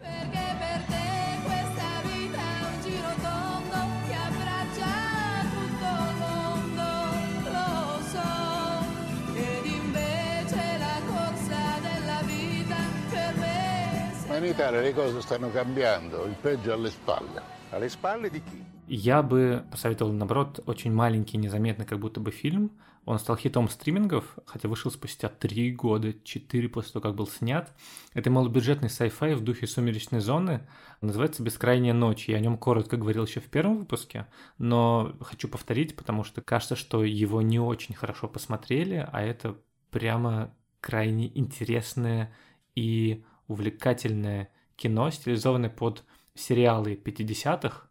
In 14.36 14.44
Italia 14.44 14.82
le 14.82 14.92
cose 14.92 15.22
stanno 15.22 15.50
cambiando, 15.50 16.26
il 16.26 16.36
peggio 16.38 16.74
alle 16.74 16.90
spalle. 16.90 17.40
Alle 17.70 17.88
spalle 17.88 18.28
di 18.30 18.42
chi? 18.42 18.75
Я 18.88 19.22
бы 19.22 19.64
посоветовал, 19.70 20.12
наоборот, 20.12 20.60
очень 20.66 20.92
маленький, 20.92 21.38
незаметный 21.38 21.86
как 21.86 21.98
будто 21.98 22.20
бы 22.20 22.30
фильм. 22.30 22.70
Он 23.04 23.20
стал 23.20 23.36
хитом 23.36 23.68
стримингов, 23.68 24.36
хотя 24.46 24.68
вышел 24.68 24.90
спустя 24.90 25.28
три 25.28 25.70
года, 25.70 26.12
четыре 26.24 26.68
после 26.68 26.92
того, 26.92 27.02
как 27.04 27.14
был 27.14 27.28
снят. 27.28 27.72
Это 28.14 28.30
малобюджетный 28.30 28.88
sci-fi 28.88 29.36
в 29.36 29.42
духе 29.42 29.68
«Сумеречной 29.68 30.18
зоны». 30.18 30.66
Называется 31.00 31.42
«Бескрайняя 31.42 31.94
ночь». 31.94 32.28
Я 32.28 32.38
о 32.38 32.40
нем 32.40 32.58
коротко 32.58 32.96
говорил 32.96 33.24
еще 33.24 33.38
в 33.40 33.44
первом 33.44 33.78
выпуске, 33.78 34.26
но 34.58 35.14
хочу 35.20 35.46
повторить, 35.48 35.94
потому 35.94 36.24
что 36.24 36.40
кажется, 36.42 36.74
что 36.74 37.04
его 37.04 37.42
не 37.42 37.60
очень 37.60 37.94
хорошо 37.94 38.26
посмотрели, 38.26 39.08
а 39.12 39.22
это 39.22 39.56
прямо 39.90 40.52
крайне 40.80 41.30
интересное 41.38 42.34
и 42.74 43.24
увлекательное 43.46 44.50
кино, 44.76 45.10
стилизованное 45.10 45.70
под 45.70 46.04
сериалы 46.34 46.94
50-х, 46.94 47.85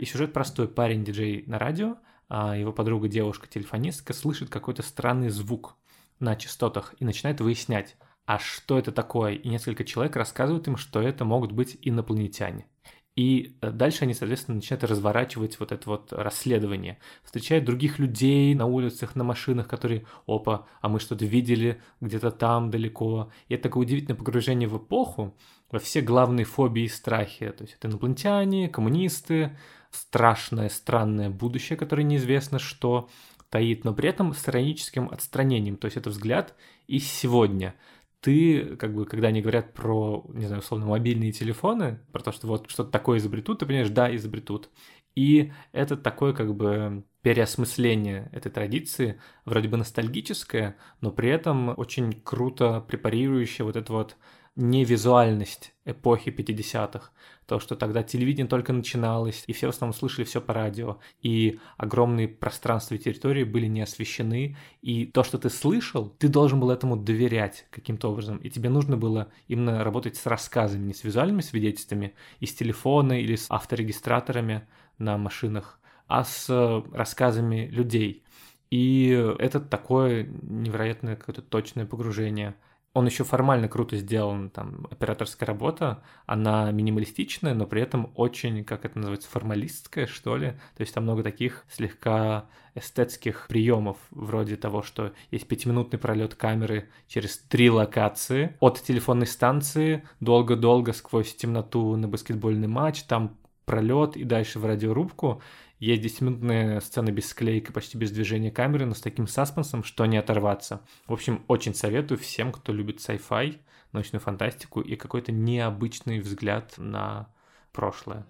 и 0.00 0.06
сюжет 0.06 0.32
простой. 0.32 0.66
Парень-диджей 0.66 1.44
на 1.46 1.58
радио, 1.58 1.98
а 2.28 2.56
его 2.56 2.72
подруга 2.72 3.06
девушка-телефонистка 3.06 4.14
слышит 4.14 4.48
какой-то 4.48 4.82
странный 4.82 5.28
звук 5.28 5.76
на 6.20 6.36
частотах 6.36 6.94
и 6.98 7.04
начинает 7.04 7.42
выяснять, 7.42 7.96
а 8.24 8.38
что 8.38 8.78
это 8.78 8.92
такое. 8.92 9.34
И 9.34 9.48
несколько 9.48 9.84
человек 9.84 10.16
рассказывают 10.16 10.66
им, 10.68 10.78
что 10.78 11.02
это 11.02 11.26
могут 11.26 11.52
быть 11.52 11.76
инопланетяне. 11.82 12.66
И 13.14 13.58
э, 13.60 13.70
дальше 13.72 14.04
они, 14.04 14.14
соответственно, 14.14 14.56
начинают 14.56 14.84
разворачивать 14.84 15.60
вот 15.60 15.72
это 15.72 15.90
вот 15.90 16.12
расследование. 16.14 16.98
Встречают 17.22 17.66
других 17.66 17.98
людей 17.98 18.54
на 18.54 18.64
улицах, 18.64 19.14
на 19.16 19.24
машинах, 19.24 19.68
которые, 19.68 20.06
опа, 20.26 20.66
а 20.80 20.88
мы 20.88 21.00
что-то 21.00 21.26
видели 21.26 21.82
где-то 22.00 22.30
там 22.30 22.70
далеко. 22.70 23.30
И 23.48 23.54
это 23.54 23.64
такое 23.64 23.82
удивительное 23.82 24.16
погружение 24.16 24.68
в 24.68 24.78
эпоху, 24.78 25.36
во 25.70 25.78
все 25.78 26.00
главные 26.00 26.46
фобии 26.46 26.84
и 26.84 26.88
страхи. 26.88 27.50
То 27.50 27.64
есть 27.64 27.74
это 27.74 27.88
инопланетяне, 27.88 28.70
коммунисты, 28.70 29.56
страшное, 29.90 30.68
странное 30.68 31.30
будущее, 31.30 31.76
которое 31.76 32.02
неизвестно 32.02 32.58
что 32.58 33.08
таит, 33.48 33.84
но 33.84 33.92
при 33.92 34.08
этом 34.08 34.32
с 34.32 34.48
ироническим 34.48 35.08
отстранением. 35.10 35.76
То 35.76 35.86
есть 35.86 35.96
это 35.96 36.10
взгляд 36.10 36.54
из 36.86 37.10
сегодня. 37.10 37.74
Ты, 38.20 38.76
как 38.76 38.94
бы, 38.94 39.06
когда 39.06 39.28
они 39.28 39.40
говорят 39.40 39.72
про, 39.72 40.24
не 40.28 40.46
знаю, 40.46 40.60
условно, 40.60 40.86
мобильные 40.86 41.32
телефоны, 41.32 42.00
про 42.12 42.22
то, 42.22 42.32
что 42.32 42.46
вот 42.46 42.70
что-то 42.70 42.90
такое 42.90 43.18
изобретут, 43.18 43.60
ты 43.60 43.66
понимаешь, 43.66 43.88
да, 43.88 44.14
изобретут. 44.14 44.70
И 45.16 45.52
это 45.72 45.96
такое, 45.96 46.32
как 46.32 46.54
бы, 46.54 47.04
переосмысление 47.22 48.30
этой 48.32 48.50
традиции, 48.50 49.20
вроде 49.44 49.68
бы 49.68 49.76
ностальгическое, 49.76 50.76
но 51.00 51.10
при 51.10 51.30
этом 51.30 51.74
очень 51.76 52.12
круто 52.12 52.80
препарирующее 52.80 53.64
вот 53.64 53.76
это 53.76 53.92
вот 53.92 54.16
невизуальность 54.60 55.72
эпохи 55.86 56.28
50-х. 56.28 57.10
То, 57.46 57.58
что 57.58 57.76
тогда 57.76 58.02
телевидение 58.02 58.46
только 58.46 58.72
начиналось, 58.72 59.42
и 59.46 59.52
все 59.52 59.66
в 59.66 59.70
основном 59.70 59.98
слышали 59.98 60.24
все 60.24 60.40
по 60.40 60.52
радио, 60.52 60.98
и 61.22 61.58
огромные 61.78 62.28
пространства 62.28 62.94
и 62.94 62.98
территории 62.98 63.44
были 63.44 63.66
не 63.66 63.80
освещены, 63.80 64.56
и 64.82 65.06
то, 65.06 65.24
что 65.24 65.38
ты 65.38 65.48
слышал, 65.48 66.10
ты 66.10 66.28
должен 66.28 66.60
был 66.60 66.70
этому 66.70 66.96
доверять 66.96 67.66
каким-то 67.70 68.12
образом, 68.12 68.36
и 68.36 68.50
тебе 68.50 68.68
нужно 68.68 68.96
было 68.96 69.32
именно 69.48 69.82
работать 69.82 70.16
с 70.16 70.26
рассказами, 70.26 70.88
не 70.88 70.94
с 70.94 71.04
визуальными 71.04 71.40
свидетельствами, 71.40 72.14
и 72.38 72.46
с 72.46 72.54
телефона 72.54 73.20
или 73.20 73.36
с 73.36 73.46
авторегистраторами 73.48 74.68
на 74.98 75.16
машинах, 75.16 75.80
а 76.06 76.22
с 76.22 76.48
рассказами 76.92 77.66
людей. 77.68 78.24
И 78.70 79.08
это 79.38 79.58
такое 79.58 80.24
невероятное 80.42 81.16
какое-то 81.16 81.42
точное 81.42 81.86
погружение– 81.86 82.54
Он 82.92 83.06
еще 83.06 83.22
формально 83.22 83.68
круто 83.68 83.96
сделан, 83.96 84.50
там, 84.50 84.88
операторская 84.90 85.46
работа, 85.46 86.02
она 86.26 86.72
минималистичная, 86.72 87.54
но 87.54 87.66
при 87.66 87.82
этом 87.82 88.10
очень, 88.16 88.64
как 88.64 88.84
это 88.84 88.98
называется, 88.98 89.28
формалистская, 89.30 90.06
что 90.06 90.36
ли. 90.36 90.50
То 90.76 90.80
есть 90.80 90.92
там 90.92 91.04
много 91.04 91.22
таких 91.22 91.64
слегка 91.70 92.46
эстетских 92.74 93.46
приемов, 93.48 93.96
вроде 94.10 94.56
того, 94.56 94.82
что 94.82 95.12
есть 95.30 95.46
пятиминутный 95.46 96.00
пролет 96.00 96.34
камеры 96.34 96.88
через 97.06 97.38
три 97.38 97.70
локации, 97.70 98.56
от 98.58 98.82
телефонной 98.82 99.26
станции 99.26 100.04
долго-долго 100.18 100.92
сквозь 100.92 101.34
темноту 101.34 101.94
на 101.94 102.08
баскетбольный 102.08 102.68
матч, 102.68 103.04
там 103.04 103.36
пролет 103.66 104.16
и 104.16 104.24
дальше 104.24 104.58
в 104.58 104.66
радиорубку. 104.66 105.40
Есть 105.80 106.20
10-минутная 106.20 106.78
сцена 106.80 107.10
без 107.10 107.30
склейки, 107.30 107.70
почти 107.70 107.96
без 107.96 108.10
движения 108.10 108.50
камеры, 108.50 108.84
но 108.84 108.92
с 108.92 109.00
таким 109.00 109.26
саспенсом, 109.26 109.82
что 109.82 110.04
не 110.04 110.18
оторваться. 110.18 110.82
В 111.06 111.14
общем, 111.14 111.42
очень 111.48 111.74
советую 111.74 112.18
всем, 112.18 112.52
кто 112.52 112.74
любит 112.74 112.98
sci-fi, 112.98 113.58
научную 113.92 114.20
фантастику 114.20 114.82
и 114.82 114.94
какой-то 114.94 115.32
необычный 115.32 116.20
взгляд 116.20 116.74
на 116.76 117.30
прошлое. 117.72 118.26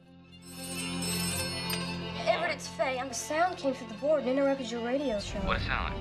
Everett, 2.24 2.54
it's 2.54 2.68
Faye. 2.78 3.00
And 3.00 3.10
the 3.10 3.14
sound 3.14 3.56
came 3.56 3.74
through 3.74 3.88
the 3.88 4.00
board 4.00 4.22
and 4.22 4.38
interrupted 4.38 4.70
your 4.70 4.86
radio 4.86 5.18
show. 5.18 5.40
What 5.44 5.58
sound? 5.66 5.94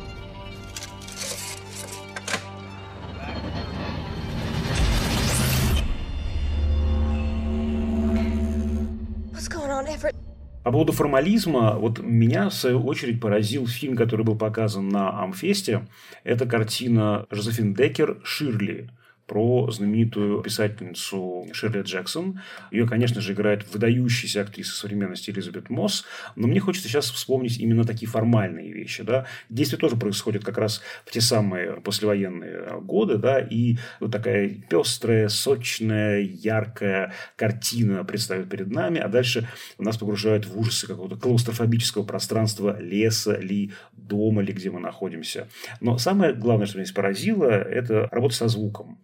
What's 9.31 9.47
going 9.47 9.71
on, 9.71 9.87
Everett? 9.87 10.28
По 10.63 10.71
поводу 10.71 10.91
формализма, 10.91 11.75
вот 11.75 11.99
меня, 11.99 12.49
в 12.49 12.53
свою 12.53 12.83
очередь, 12.85 13.21
поразил 13.21 13.65
фильм, 13.65 13.95
который 13.95 14.25
был 14.25 14.37
показан 14.37 14.89
на 14.89 15.23
Амфесте. 15.23 15.87
Это 16.23 16.45
картина 16.45 17.25
Жозефин 17.31 17.73
Деккер 17.73 18.17
«Ширли» 18.23 18.89
про 19.29 19.69
знаменитую 19.69 20.41
писательницу 20.41 21.47
Ширли 21.53 21.83
Джексон. 21.83 22.41
Ее, 22.71 22.87
конечно 22.87 23.21
же, 23.21 23.33
играет 23.33 23.71
выдающаяся 23.71 24.41
актриса 24.41 24.75
современности 24.75 25.29
Элизабет 25.29 25.69
Мосс. 25.69 26.03
Но 26.35 26.47
мне 26.47 26.59
хочется 26.59 26.89
сейчас 26.89 27.11
вспомнить 27.11 27.59
именно 27.59 27.83
такие 27.83 28.09
формальные 28.09 28.73
вещи. 28.73 29.03
Да? 29.03 29.27
Действие 29.49 29.79
тоже 29.79 29.95
происходит 29.97 30.43
как 30.43 30.57
раз 30.57 30.81
в 31.05 31.11
те 31.11 31.21
самые 31.21 31.79
послевоенные 31.79 32.81
годы. 32.81 33.17
Да? 33.17 33.39
И 33.39 33.77
вот 33.99 34.11
такая 34.11 34.49
пестрая, 34.49 35.29
сочная, 35.29 36.21
яркая 36.21 37.13
картина 37.35 38.03
предстает 38.03 38.49
перед 38.49 38.71
нами. 38.71 38.99
А 38.99 39.09
дальше 39.09 39.47
нас 39.77 39.97
погружают 39.97 40.47
в 40.47 40.57
ужасы 40.59 40.87
какого-то 40.87 41.17
клаустрофобического 41.17 42.03
пространства 42.03 42.81
леса 42.81 43.37
ли, 43.37 43.73
дома 43.93 44.41
ли, 44.41 44.53
где 44.53 44.71
мы 44.71 44.79
находимся. 44.79 45.47
Но 45.81 45.99
самое 45.99 46.33
главное, 46.33 46.65
что 46.65 46.79
меня 46.79 46.89
поразило, 46.95 47.45
это 47.45 48.09
работа 48.11 48.33
со 48.33 48.47
звуком. 48.47 48.97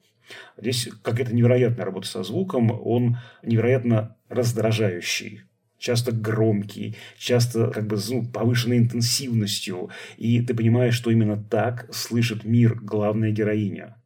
Здесь 0.57 0.89
какая-то 1.01 1.33
невероятная 1.33 1.85
работа 1.85 2.07
со 2.07 2.23
звуком, 2.23 2.71
он 2.71 3.17
невероятно 3.43 4.15
раздражающий 4.29 5.43
часто 5.77 6.11
громкий, 6.11 6.95
часто 7.17 7.69
как 7.69 7.85
бы 7.87 7.97
ну, 8.09 8.25
повышенной 8.25 8.77
интенсивностью. 8.77 9.89
И 10.17 10.41
ты 10.41 10.55
понимаешь, 10.55 10.95
что 10.95 11.11
именно 11.11 11.37
так 11.37 11.93
слышит 11.93 12.43
мир 12.43 12.75
главная 12.75 13.31
героиня 13.31 13.97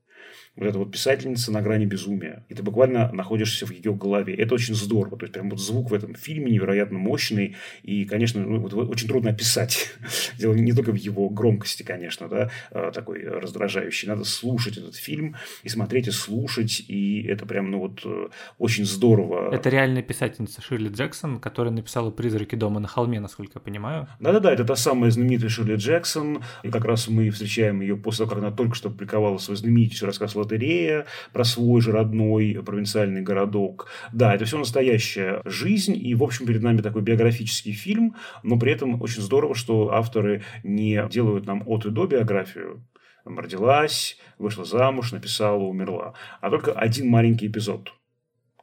вот 0.60 0.68
эта 0.68 0.78
вот 0.78 0.92
писательница 0.92 1.52
на 1.52 1.62
грани 1.62 1.86
безумия. 1.86 2.44
И 2.50 2.54
ты 2.54 2.62
буквально 2.62 3.12
находишься 3.14 3.66
в 3.66 3.72
ее 3.72 3.94
голове. 3.94 4.36
Это 4.36 4.54
очень 4.54 4.76
здорово. 4.76 5.18
То 5.18 5.24
есть, 5.24 5.34
прям 5.34 5.50
вот 5.50 5.60
звук 5.60 5.90
в 5.90 5.94
этом 5.94 6.16
фильме 6.16 6.52
невероятно 6.52 6.98
мощный. 6.98 7.56
И, 7.82 8.04
конечно, 8.04 8.42
ну, 8.42 8.60
вот, 8.60 8.74
очень 8.74 9.08
трудно 9.08 9.30
описать. 9.30 9.92
Дело 10.38 10.54
не 10.54 10.74
только 10.74 10.92
в 10.92 10.96
его 10.96 11.30
громкости, 11.30 11.84
конечно, 11.84 12.28
да, 12.28 12.52
а, 12.72 12.92
такой 12.92 13.24
раздражающий. 13.24 14.10
Надо 14.10 14.26
слушать 14.26 14.78
этот 14.78 14.96
фильм 14.96 15.38
и 15.64 15.70
смотреть, 15.70 16.08
и 16.10 16.12
слушать. 16.12 16.84
И 16.88 17.24
это 17.24 17.46
прям, 17.46 17.72
ну 17.72 17.80
вот, 17.80 18.02
э, 18.04 18.28
очень 18.58 18.86
здорово. 18.86 19.54
Это 19.54 19.70
реальная 19.70 20.04
писательница 20.04 20.62
Ширли 20.62 20.90
Джексон, 20.90 21.40
которая 21.40 21.74
написала 21.74 22.12
«Призраки 22.12 22.56
дома 22.56 22.82
на 22.82 22.90
холме», 22.90 23.22
насколько 23.22 23.54
я 23.56 23.62
понимаю. 23.62 24.08
Да-да-да, 24.20 24.52
это 24.52 24.66
та 24.66 24.76
самая 24.76 25.10
знаменитая 25.10 25.50
Ширли 25.50 25.76
Джексон. 25.76 26.44
И 26.64 26.70
как 26.70 26.84
раз 26.84 27.08
мы 27.08 27.30
встречаем 27.30 27.80
ее 27.80 27.96
после 27.96 28.26
того, 28.26 28.36
как 28.36 28.44
она 28.44 28.52
только 28.52 28.76
что 28.76 28.90
публиковала 28.90 29.38
свой 29.38 29.56
знаменитейший 29.56 30.08
рассказ 30.08 30.36
лотерея, 30.50 31.06
про 31.34 31.44
свой 31.44 31.82
же 31.82 31.92
родной 31.92 32.62
провинциальный 32.66 33.22
городок. 33.22 33.88
Да, 34.12 34.34
это 34.34 34.46
все 34.46 34.58
настоящая 34.58 35.42
жизнь, 35.46 35.96
и, 35.96 36.16
в 36.16 36.24
общем, 36.24 36.46
перед 36.46 36.62
нами 36.62 36.82
такой 36.82 37.02
биографический 37.02 37.74
фильм, 37.74 38.16
но 38.44 38.58
при 38.58 38.72
этом 38.72 39.02
очень 39.02 39.22
здорово, 39.22 39.56
что 39.56 39.94
авторы 39.94 40.44
не 40.64 41.08
делают 41.10 41.46
нам 41.46 41.64
от 41.66 41.86
и 41.86 41.90
до 41.90 42.08
биографию, 42.08 42.86
там, 43.24 43.38
родилась, 43.38 44.18
вышла 44.38 44.66
замуж, 44.66 45.12
написала, 45.12 45.62
умерла, 45.62 46.14
а 46.42 46.50
только 46.50 46.72
один 46.72 47.10
маленький 47.10 47.48
эпизод. 47.48 47.94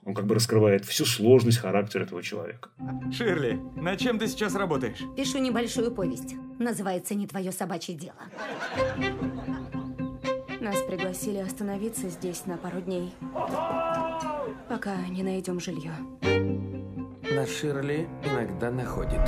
Он 0.05 0.15
как 0.15 0.27
бы 0.27 0.37
раскрывает 0.37 0.85
всю 0.85 1.05
сложность 1.05 1.59
характера 1.59 2.05
этого 2.05 2.23
человека. 2.23 2.71
Ширли, 3.13 3.59
над 3.75 3.99
чем 3.99 4.21
ты 4.21 4.29
сейчас 4.29 4.55
работаешь? 4.55 5.03
Пишу 5.17 5.39
небольшую 5.39 5.91
повесть. 5.93 6.37
Называется 6.61 7.17
«Не 7.17 7.27
твое 7.27 7.51
собачье 7.51 7.97
дело». 7.97 8.23
Нас 10.67 10.83
пригласили 10.83 11.39
остановиться 11.39 12.09
здесь 12.09 12.45
на 12.47 12.57
пару 12.57 12.81
дней, 12.81 13.15
пока 14.69 14.97
не 15.07 15.23
найдем 15.23 15.61
жилье. 15.61 15.93
На 17.23 17.47
Ширли 17.47 18.09
иногда 18.25 18.73
находит. 18.73 19.21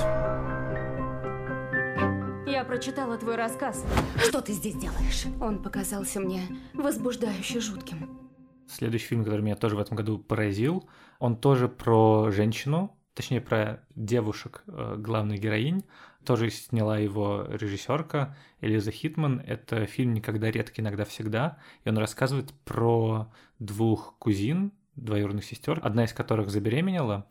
Я 2.44 2.64
прочитала 2.66 3.16
твой 3.18 3.36
рассказ. 3.36 3.86
Что 4.16 4.40
ты 4.40 4.52
здесь 4.52 4.74
делаешь? 4.74 5.26
Он 5.40 5.62
показался 5.62 6.18
мне 6.18 6.42
возбуждающе 6.74 7.60
жутким. 7.60 8.18
Следующий 8.66 9.06
фильм, 9.06 9.22
который 9.22 9.42
меня 9.42 9.54
тоже 9.54 9.76
в 9.76 9.78
этом 9.78 9.96
году 9.96 10.18
поразил, 10.18 10.88
он 11.20 11.36
тоже 11.36 11.68
про 11.68 12.32
женщину, 12.32 12.98
точнее 13.14 13.40
про 13.40 13.84
девушек 13.94 14.64
э, 14.66 14.96
главных 14.98 15.38
героинь. 15.38 15.84
Тоже 16.24 16.50
сняла 16.50 16.98
его 16.98 17.46
режиссерка 17.48 18.36
Элиза 18.60 18.90
Хитман. 18.90 19.40
Это 19.46 19.86
фильм 19.86 20.14
«Никогда 20.14 20.50
редко, 20.50 20.80
иногда 20.80 21.04
всегда». 21.04 21.58
И 21.84 21.88
он 21.88 21.98
рассказывает 21.98 22.52
про 22.64 23.32
двух 23.58 24.16
кузин, 24.18 24.72
двоюродных 24.96 25.44
сестер, 25.44 25.80
одна 25.82 26.04
из 26.04 26.12
которых 26.12 26.50
забеременела, 26.50 27.26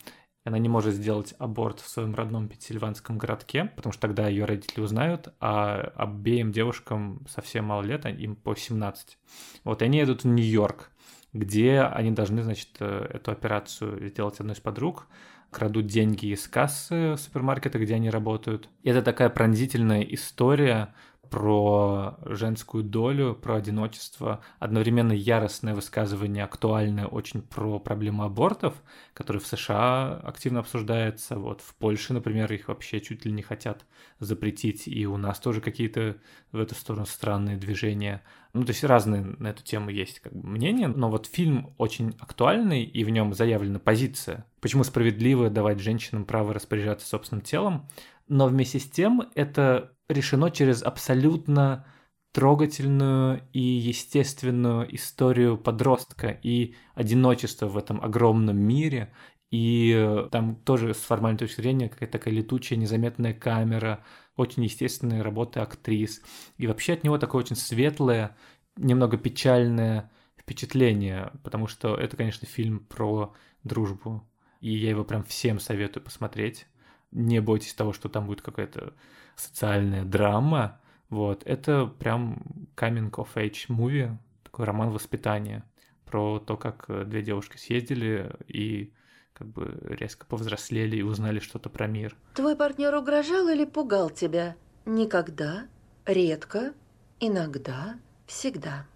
она 0.47 0.59
не 0.59 0.69
может 0.69 0.93
сделать 0.93 1.35
аборт 1.39 1.81
в 1.81 1.89
своем 1.89 2.15
родном 2.15 2.47
пенсильванском 2.47 3.17
городке, 3.17 3.65
потому 3.75 3.91
что 3.91 4.03
тогда 4.03 4.29
ее 4.29 4.45
родители 4.45 4.79
узнают, 4.79 5.33
а 5.41 5.91
обеим 5.95 6.53
девушкам 6.53 7.25
совсем 7.27 7.65
мало 7.65 7.81
лет, 7.81 8.05
а 8.05 8.09
им 8.09 8.37
по 8.37 8.55
17. 8.55 9.17
Вот, 9.65 9.81
и 9.81 9.85
они 9.85 9.97
едут 9.97 10.23
в 10.23 10.27
Нью-Йорк, 10.27 10.89
где 11.33 11.81
они 11.81 12.11
должны, 12.11 12.43
значит, 12.43 12.69
э, 12.79 13.09
эту 13.15 13.31
операцию 13.31 14.07
сделать 14.07 14.39
одной 14.39 14.55
из 14.55 14.61
подруг, 14.61 15.07
крадут 15.51 15.87
деньги 15.87 16.27
из 16.27 16.47
кассы 16.47 17.15
супермаркета, 17.17 17.79
где 17.79 17.95
они 17.95 18.09
работают. 18.09 18.69
И 18.83 18.89
это 18.89 19.01
такая 19.01 19.29
пронзительная 19.29 20.01
история 20.01 20.93
про 21.29 22.17
женскую 22.25 22.83
долю, 22.83 23.35
про 23.35 23.55
одиночество, 23.55 24.41
одновременно 24.59 25.11
яростное 25.11 25.75
высказывание, 25.75 26.43
актуальное 26.43 27.05
очень 27.05 27.41
про 27.41 27.79
проблему 27.79 28.23
абортов, 28.23 28.75
которые 29.13 29.41
в 29.41 29.47
США 29.47 30.19
активно 30.23 30.61
обсуждается, 30.61 31.37
вот 31.37 31.61
в 31.61 31.75
Польше, 31.75 32.13
например, 32.13 32.51
их 32.51 32.67
вообще 32.67 33.01
чуть 33.01 33.25
ли 33.25 33.31
не 33.31 33.41
хотят 33.41 33.85
запретить, 34.19 34.87
и 34.87 35.05
у 35.05 35.17
нас 35.17 35.39
тоже 35.39 35.61
какие-то 35.61 36.17
в 36.51 36.59
эту 36.59 36.75
сторону 36.75 37.05
странные 37.05 37.57
движения. 37.57 38.23
Ну, 38.53 38.63
то 38.63 38.71
есть 38.71 38.83
разные 38.83 39.21
на 39.21 39.49
эту 39.49 39.63
тему 39.63 39.89
есть 39.89 40.19
как 40.19 40.33
бы, 40.33 40.47
мнения, 40.47 40.87
но 40.87 41.09
вот 41.09 41.27
фильм 41.27 41.73
очень 41.77 42.15
актуальный, 42.19 42.83
и 42.83 43.03
в 43.03 43.09
нем 43.09 43.33
заявлена 43.33 43.79
позиция, 43.79 44.45
почему 44.67 44.83
справедливо 44.83 45.49
давать 45.49 45.79
женщинам 45.79 46.25
право 46.25 46.53
распоряжаться 46.53 47.07
собственным 47.07 47.41
телом, 47.41 47.87
но 48.27 48.47
вместе 48.47 48.79
с 48.79 48.89
тем 48.89 49.31
это 49.33 49.93
решено 50.09 50.51
через 50.51 50.83
абсолютно 50.83 51.85
трогательную 52.33 53.43
и 53.53 53.61
естественную 53.61 54.93
историю 54.93 55.57
подростка 55.57 56.37
и 56.43 56.75
одиночество 56.95 57.67
в 57.67 57.77
этом 57.77 58.03
огромном 58.03 58.57
мире. 58.57 59.13
И 59.51 59.93
э, 59.95 60.27
там 60.33 60.57
тоже 60.57 60.93
с 60.93 60.97
формальной 60.97 61.39
точки 61.39 61.61
зрения 61.61 61.87
какая-то 61.87 62.17
такая 62.17 62.33
летучая, 62.33 62.77
незаметная 62.77 63.33
камера, 63.33 64.03
очень 64.35 64.65
естественные 64.65 65.21
работы 65.21 65.61
актрис. 65.61 66.21
И 66.57 66.67
вообще 66.67 66.91
от 66.91 67.05
него 67.05 67.17
такое 67.17 67.41
очень 67.41 67.55
светлое, 67.55 68.35
немного 68.75 69.15
печальное 69.15 70.11
впечатление, 70.37 71.31
потому 71.45 71.67
что 71.67 71.95
это, 71.95 72.17
конечно, 72.17 72.45
фильм 72.45 72.81
про 72.81 73.33
дружбу. 73.63 74.27
И 74.61 74.75
я 74.75 74.89
его 74.89 75.03
прям 75.03 75.23
всем 75.23 75.59
советую 75.59 76.03
посмотреть. 76.03 76.67
Не 77.11 77.39
бойтесь 77.39 77.73
того, 77.73 77.93
что 77.93 78.09
там 78.09 78.25
будет 78.27 78.41
какая-то 78.41 78.93
социальная 79.35 80.03
драма. 80.03 80.79
Вот, 81.09 81.43
это 81.45 81.85
прям 81.85 82.41
coming 82.75 83.11
of 83.11 83.29
age 83.35 83.67
movie, 83.69 84.17
такой 84.43 84.65
роман 84.65 84.89
воспитания 84.89 85.63
про 86.05 86.39
то, 86.39 86.57
как 86.57 86.85
э, 86.89 87.03
две 87.05 87.21
девушки 87.21 87.57
съездили 87.57 88.35
и 88.47 88.93
как 89.33 89.47
бы 89.47 89.77
резко 89.83 90.25
повзрослели 90.25 90.97
и 90.97 91.03
узнали 91.03 91.39
что-то 91.39 91.69
про 91.69 91.87
мир. 91.87 92.15
Твой 92.33 92.55
партнер 92.55 92.93
угрожал 92.95 93.47
или 93.49 93.65
пугал 93.65 94.09
тебя? 94.09 94.55
Никогда, 94.85 95.67
редко, 96.05 96.73
иногда, 97.19 97.99
всегда. 98.25 98.87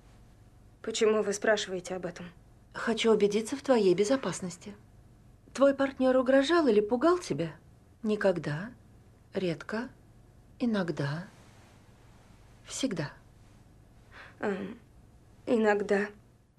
Почему 0.82 1.21
вы 1.21 1.34
спрашиваете 1.34 1.95
об 1.95 2.06
этом? 2.08 2.26
Хочу 2.74 3.12
убедиться 3.12 3.56
в 3.56 3.62
твоей 3.62 3.93
безопасности. 3.93 4.74
Твой 5.54 5.74
партнер 5.74 6.16
угрожал 6.16 6.68
или 6.68 6.80
пугал 6.80 7.18
тебя? 7.18 7.52
Никогда, 8.04 8.72
редко, 9.34 9.90
иногда, 10.60 11.28
всегда. 12.66 13.12
Эм, 14.40 14.80
иногда. 15.46 16.08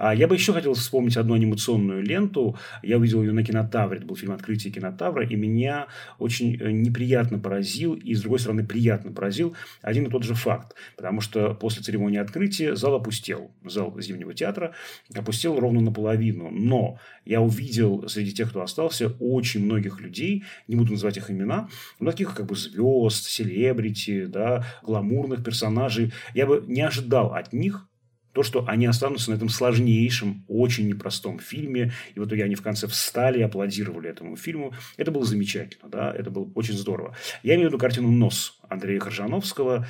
А 0.02 0.16
я 0.16 0.26
бы 0.26 0.34
еще 0.34 0.52
хотел 0.52 0.74
вспомнить 0.74 1.16
одну 1.16 1.34
анимационную 1.34 2.02
ленту. 2.02 2.58
Я 2.82 2.98
увидел 2.98 3.22
ее 3.22 3.30
на 3.30 3.44
кинотавре. 3.44 3.98
Это 3.98 4.06
был 4.08 4.16
фильм 4.16 4.32
«Открытие 4.32 4.72
кинотавра». 4.72 5.24
И 5.24 5.36
меня 5.36 5.86
очень 6.18 6.60
э, 6.60 6.72
неприятно 6.72 7.38
поразил, 7.38 7.94
и, 7.94 8.12
с 8.12 8.20
другой 8.22 8.40
стороны, 8.40 8.66
приятно 8.66 9.12
поразил 9.12 9.54
один 9.80 10.06
и 10.06 10.10
тот 10.10 10.24
же 10.24 10.34
факт. 10.34 10.74
Потому 10.96 11.20
что 11.20 11.54
после 11.54 11.84
церемонии 11.84 12.18
открытия 12.18 12.74
зал 12.74 12.96
опустел. 12.96 13.52
Зал 13.64 13.96
Зимнего 14.00 14.34
театра 14.34 14.74
опустел 15.14 15.60
ровно 15.60 15.80
наполовину. 15.80 16.50
Но 16.50 16.98
я 17.24 17.40
увидел 17.40 18.08
среди 18.08 18.32
тех, 18.32 18.48
кто 18.48 18.62
остался, 18.62 19.14
очень 19.20 19.64
многих 19.64 20.00
людей, 20.00 20.42
не 20.66 20.74
буду 20.74 20.94
называть 20.94 21.16
их 21.16 21.30
имена, 21.30 21.68
но 22.00 22.10
таких 22.10 22.34
как 22.34 22.46
бы 22.46 22.56
звезд, 22.56 23.24
селебрити, 23.26 24.24
да, 24.24 24.66
гламурных 24.82 25.44
персонажей. 25.44 26.12
Я 26.34 26.46
бы 26.46 26.64
не 26.66 26.80
ожидал 26.80 27.34
от 27.34 27.52
них 27.52 27.86
то, 28.32 28.42
что 28.42 28.66
они 28.66 28.86
останутся 28.86 29.30
на 29.30 29.34
этом 29.34 29.48
сложнейшем, 29.48 30.44
очень 30.48 30.88
непростом 30.88 31.38
фильме, 31.38 31.92
и 32.14 32.18
вот 32.18 32.32
итоге 32.32 32.44
они 32.44 32.54
в 32.54 32.62
конце 32.62 32.86
встали 32.86 33.42
аплодировали 33.42 34.08
этому 34.08 34.36
фильму, 34.36 34.72
это 34.96 35.10
было 35.10 35.24
замечательно, 35.24 35.88
да, 35.88 36.12
это 36.12 36.30
было 36.30 36.50
очень 36.54 36.74
здорово. 36.74 37.14
Я 37.42 37.54
имею 37.54 37.68
в 37.68 37.72
виду 37.72 37.78
картину 37.78 38.10
«Нос» 38.10 38.58
Андрея 38.68 39.00
Хоржановского, 39.00 39.86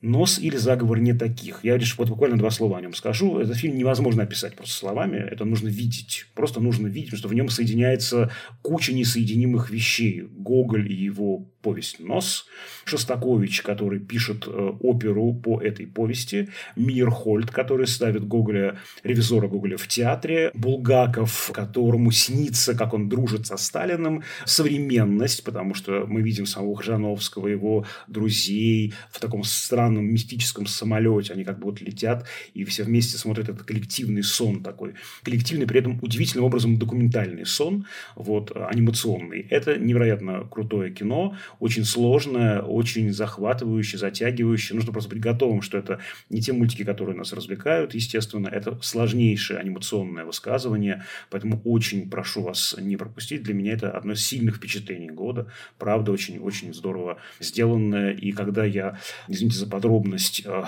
Нос 0.00 0.40
или 0.40 0.56
заговор 0.56 0.98
не 0.98 1.12
таких. 1.12 1.60
Я 1.62 1.76
лишь 1.76 1.96
вот 1.96 2.08
буквально 2.08 2.36
два 2.36 2.50
слова 2.50 2.78
о 2.78 2.80
нем 2.80 2.92
скажу. 2.92 3.38
Этот 3.38 3.56
фильм 3.56 3.78
невозможно 3.78 4.24
описать 4.24 4.56
просто 4.56 4.74
словами. 4.74 5.16
Это 5.16 5.44
нужно 5.44 5.68
видеть. 5.68 6.26
Просто 6.34 6.58
нужно 6.60 6.88
видеть, 6.88 7.16
что 7.16 7.28
в 7.28 7.34
нем 7.34 7.48
соединяется 7.48 8.32
куча 8.62 8.92
несоединимых 8.92 9.70
вещей. 9.70 10.22
Гоголь 10.22 10.90
и 10.90 10.94
его 10.94 11.51
повесть 11.62 12.00
«Нос», 12.00 12.46
Шостакович, 12.84 13.62
который 13.62 14.00
пишет 14.00 14.44
э, 14.46 14.72
оперу 14.80 15.32
по 15.32 15.60
этой 15.60 15.86
повести, 15.86 16.48
Мирхольд, 16.76 17.50
который 17.50 17.86
ставит 17.86 18.26
Гоголя, 18.26 18.78
ревизора 19.04 19.48
Гоголя 19.48 19.76
в 19.76 19.86
театре, 19.86 20.50
Булгаков, 20.54 21.50
которому 21.54 22.10
снится, 22.10 22.74
как 22.74 22.92
он 22.92 23.08
дружит 23.08 23.46
со 23.46 23.56
Сталиным, 23.56 24.24
современность, 24.44 25.44
потому 25.44 25.74
что 25.74 26.04
мы 26.06 26.22
видим 26.22 26.46
самого 26.46 26.76
Хжановского, 26.76 27.46
его 27.48 27.86
друзей 28.08 28.94
в 29.10 29.20
таком 29.20 29.44
странном 29.44 30.06
мистическом 30.06 30.66
самолете, 30.66 31.32
они 31.32 31.44
как 31.44 31.58
бы 31.58 31.66
вот 31.66 31.80
летят 31.80 32.26
и 32.54 32.64
все 32.64 32.82
вместе 32.82 33.18
смотрят 33.18 33.48
этот 33.48 33.62
коллективный 33.62 34.22
сон 34.22 34.62
такой, 34.62 34.94
коллективный, 35.22 35.66
при 35.66 35.80
этом 35.80 35.98
удивительным 36.02 36.44
образом 36.44 36.78
документальный 36.78 37.46
сон, 37.46 37.86
вот, 38.16 38.52
анимационный. 38.54 39.46
Это 39.50 39.78
невероятно 39.78 40.46
крутое 40.50 40.90
кино, 40.90 41.36
очень 41.60 41.84
сложное, 41.84 42.60
очень 42.60 43.12
захватывающее, 43.12 43.98
затягивающее. 43.98 44.76
Нужно 44.76 44.92
просто 44.92 45.10
быть 45.10 45.20
готовым, 45.20 45.62
что 45.62 45.78
это 45.78 46.00
не 46.30 46.40
те 46.40 46.52
мультики, 46.52 46.84
которые 46.84 47.16
нас 47.16 47.32
развлекают, 47.32 47.94
естественно. 47.94 48.48
Это 48.48 48.78
сложнейшее 48.82 49.58
анимационное 49.58 50.24
высказывание. 50.24 51.04
Поэтому 51.30 51.60
очень 51.64 52.08
прошу 52.10 52.42
вас 52.42 52.74
не 52.78 52.96
пропустить. 52.96 53.42
Для 53.42 53.54
меня 53.54 53.72
это 53.72 53.90
одно 53.90 54.12
из 54.12 54.24
сильных 54.24 54.56
впечатлений 54.56 55.10
года. 55.10 55.46
Правда, 55.78 56.12
очень-очень 56.12 56.74
здорово 56.74 57.18
сделанное. 57.40 58.12
И 58.12 58.32
когда 58.32 58.64
я, 58.64 58.98
извините 59.28 59.58
за 59.58 59.66
подробность, 59.66 60.42
э, 60.44 60.62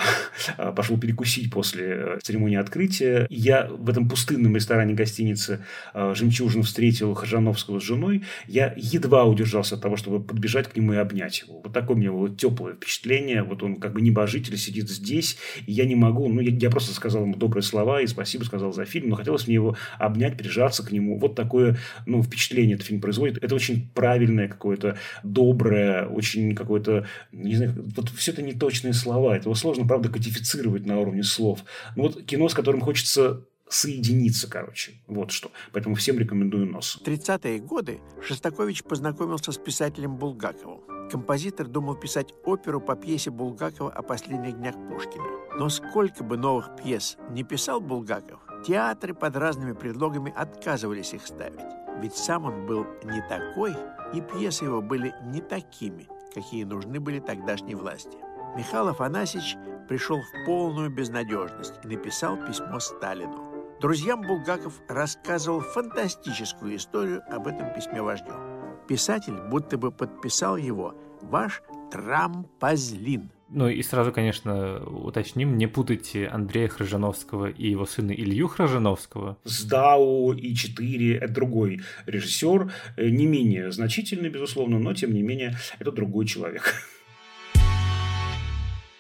э, 0.59 0.73
пошел 0.73 0.99
перекусить 0.99 1.51
после 1.51 1.85
э, 1.85 2.19
церемонии 2.23 2.57
открытия, 2.57 3.27
я 3.31 3.67
в 3.67 3.89
этом 3.89 4.09
пустынном 4.09 4.57
ресторане 4.57 4.95
гостиницы 4.95 5.65
«Жемчужин» 5.95 6.63
встретил 6.63 7.15
Хажановского 7.15 7.81
с 7.81 7.83
женой, 7.83 8.25
я 8.47 8.75
едва 8.77 9.25
удержался 9.25 9.77
от 9.77 9.83
того, 9.83 9.97
чтобы 9.97 10.23
подбежать 10.23 10.69
к 10.75 10.77
нему 10.77 10.93
и 10.93 10.97
обнять 10.97 11.41
его. 11.41 11.61
Вот 11.61 11.73
такое 11.73 11.97
у 11.97 12.01
меня 12.01 12.13
было 12.13 12.29
теплое 12.29 12.75
впечатление. 12.75 13.43
Вот 13.43 13.63
он 13.63 13.77
как 13.77 13.93
бы 13.93 14.01
небожитель 14.01 14.59
сидит 14.59 14.91
здесь, 14.91 15.39
и 15.67 15.73
я 15.73 15.85
не 15.87 15.95
могу, 15.95 16.29
ну, 16.29 16.41
я, 16.41 16.51
я 16.51 16.71
просто 16.71 16.93
сказал 16.93 17.23
ему 17.23 17.37
добрые 17.37 17.63
слова 17.63 18.01
и 18.01 18.07
спасибо 18.07 18.45
сказал 18.45 18.73
за 18.73 18.85
фильм, 18.85 19.09
но 19.11 19.17
хотелось 19.17 19.47
мне 19.47 19.55
его 19.55 19.77
обнять, 19.99 20.37
прижаться 20.37 20.85
к 20.85 20.91
нему. 20.93 21.19
Вот 21.19 21.35
такое, 21.35 21.79
ну, 22.07 22.23
впечатление 22.23 22.75
этот 22.75 22.89
фильм 22.89 23.01
производит. 23.01 23.43
Это 23.43 23.55
очень 23.55 23.89
правильное 23.95 24.49
какое-то, 24.49 24.99
доброе, 25.23 26.07
очень 26.07 26.55
какое-то, 26.55 27.07
не 27.33 27.55
знаю, 27.55 27.75
вот 27.97 28.11
все 28.11 28.33
это 28.33 28.43
неточные 28.43 28.93
слова. 28.93 29.37
Этого 29.37 29.55
сложно, 29.55 29.87
правда, 29.87 30.09
кодифицировать 30.09 30.87
на 30.87 30.99
уровне 30.99 31.23
слов. 31.23 31.65
Ну, 31.97 32.05
вот 32.05 32.25
кино, 32.25 32.49
с 32.49 32.55
которым 32.55 32.81
хочется 32.81 33.47
соединиться, 33.69 34.49
короче. 34.49 35.01
Вот 35.07 35.31
что. 35.31 35.51
Поэтому 35.73 35.95
всем 35.95 36.19
рекомендую 36.19 36.67
«Нос». 36.67 37.01
В 37.03 37.07
30-е 37.07 37.59
годы 37.61 38.01
Шостакович 38.23 38.85
познакомился 38.85 39.53
с 39.53 39.59
писателем 39.59 40.17
Булгаковым. 40.17 41.09
Композитор 41.11 41.69
думал 41.69 41.97
писать 41.97 42.33
оперу 42.45 42.81
по 42.81 42.97
пьесе 42.97 43.31
Булгакова 43.31 43.93
о 43.93 44.03
последних 44.03 44.57
днях 44.59 44.75
Пушкина. 44.89 45.25
Но 45.59 45.69
сколько 45.69 46.25
бы 46.25 46.37
новых 46.37 46.77
пьес 46.77 47.17
не 47.31 47.45
писал 47.45 47.81
Булгаков, 47.81 48.41
театры 48.67 49.15
под 49.15 49.37
разными 49.37 49.73
предлогами 49.73 50.33
отказывались 50.35 51.13
их 51.13 51.27
ставить. 51.27 51.61
Ведь 52.01 52.17
сам 52.17 52.47
он 52.47 52.67
был 52.67 52.87
не 53.05 53.23
такой, 53.29 53.75
и 54.15 54.21
пьесы 54.21 54.65
его 54.65 54.83
были 54.83 55.15
не 55.25 55.41
такими, 55.41 56.09
какие 56.35 56.65
нужны 56.65 56.99
были 57.01 57.21
тогдашней 57.21 57.75
власти. 57.75 58.17
Михаил 58.57 58.89
Афанасьевич 58.89 59.57
пришел 59.89 60.21
в 60.21 60.47
полную 60.47 60.91
безнадежность 60.91 61.75
и 61.85 61.89
написал 61.89 62.37
письмо 62.37 62.81
Сталину. 62.81 63.54
Друзьям 63.85 64.23
Булгаков 64.23 64.81
рассказывал 64.89 65.61
фантастическую 65.61 66.77
историю 66.77 67.23
об 67.31 67.47
этом 67.47 67.71
письме 67.75 68.01
вождю. 68.01 68.33
Писатель 68.89 69.35
будто 69.51 69.77
бы 69.77 69.93
подписал 69.93 70.57
его 70.57 70.95
«Ваш 71.21 71.63
трампозлин». 71.93 73.31
Ну 73.51 73.69
и 73.69 73.83
сразу, 73.83 74.11
конечно, 74.11 74.83
уточним, 74.87 75.59
не 75.59 75.67
путайте 75.67 76.29
Андрея 76.29 76.69
Хрожановского 76.69 77.51
и 77.51 77.69
его 77.69 77.85
сына 77.85 78.13
Илью 78.13 78.49
Хрожановского. 78.49 79.37
С 79.45 79.65
Дау 79.65 80.33
и 80.33 80.55
4 80.55 81.19
это 81.19 81.35
другой 81.35 81.83
режиссер, 82.07 82.73
э, 82.97 83.09
не 83.11 83.27
менее 83.27 83.71
значительный, 83.71 84.31
безусловно, 84.31 84.79
но 84.79 84.95
тем 84.95 85.13
не 85.13 85.21
менее 85.21 85.59
это 85.79 85.93
другой 85.93 86.25
человек. 86.25 86.73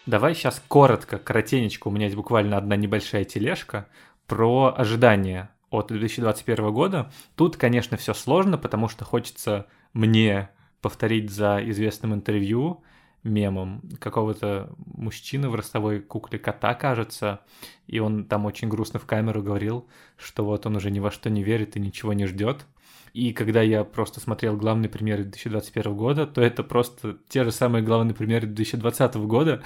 Давай 0.04 0.34
сейчас 0.34 0.62
коротко, 0.68 1.16
коротенечко, 1.16 1.88
у 1.88 1.90
меня 1.90 2.04
есть 2.04 2.16
буквально 2.16 2.58
одна 2.58 2.76
небольшая 2.76 3.24
тележка 3.24 3.88
про 4.26 4.74
ожидания 4.76 5.50
от 5.70 5.88
2021 5.88 6.72
года. 6.72 7.10
Тут, 7.36 7.56
конечно, 7.56 7.96
все 7.96 8.14
сложно, 8.14 8.58
потому 8.58 8.88
что 8.88 9.04
хочется 9.04 9.66
мне 9.92 10.50
повторить 10.80 11.30
за 11.30 11.60
известным 11.70 12.14
интервью 12.14 12.82
мемом 13.22 13.82
какого-то 14.00 14.70
мужчины 14.84 15.48
в 15.48 15.54
ростовой 15.54 16.00
кукле 16.00 16.38
кота, 16.38 16.74
кажется, 16.74 17.40
и 17.86 17.98
он 17.98 18.26
там 18.26 18.44
очень 18.44 18.68
грустно 18.68 19.00
в 19.00 19.06
камеру 19.06 19.42
говорил, 19.42 19.88
что 20.18 20.44
вот 20.44 20.66
он 20.66 20.76
уже 20.76 20.90
ни 20.90 21.00
во 21.00 21.10
что 21.10 21.30
не 21.30 21.42
верит 21.42 21.76
и 21.76 21.80
ничего 21.80 22.12
не 22.12 22.26
ждет, 22.26 22.66
и 23.14 23.32
когда 23.32 23.62
я 23.62 23.84
просто 23.84 24.18
смотрел 24.18 24.56
главные 24.56 24.88
примеры 24.88 25.22
2021 25.22 25.96
года, 25.96 26.26
то 26.26 26.42
это 26.42 26.64
просто 26.64 27.16
те 27.28 27.44
же 27.44 27.52
самые 27.52 27.82
главные 27.84 28.12
примеры 28.12 28.48
2020 28.48 29.14
года. 29.14 29.62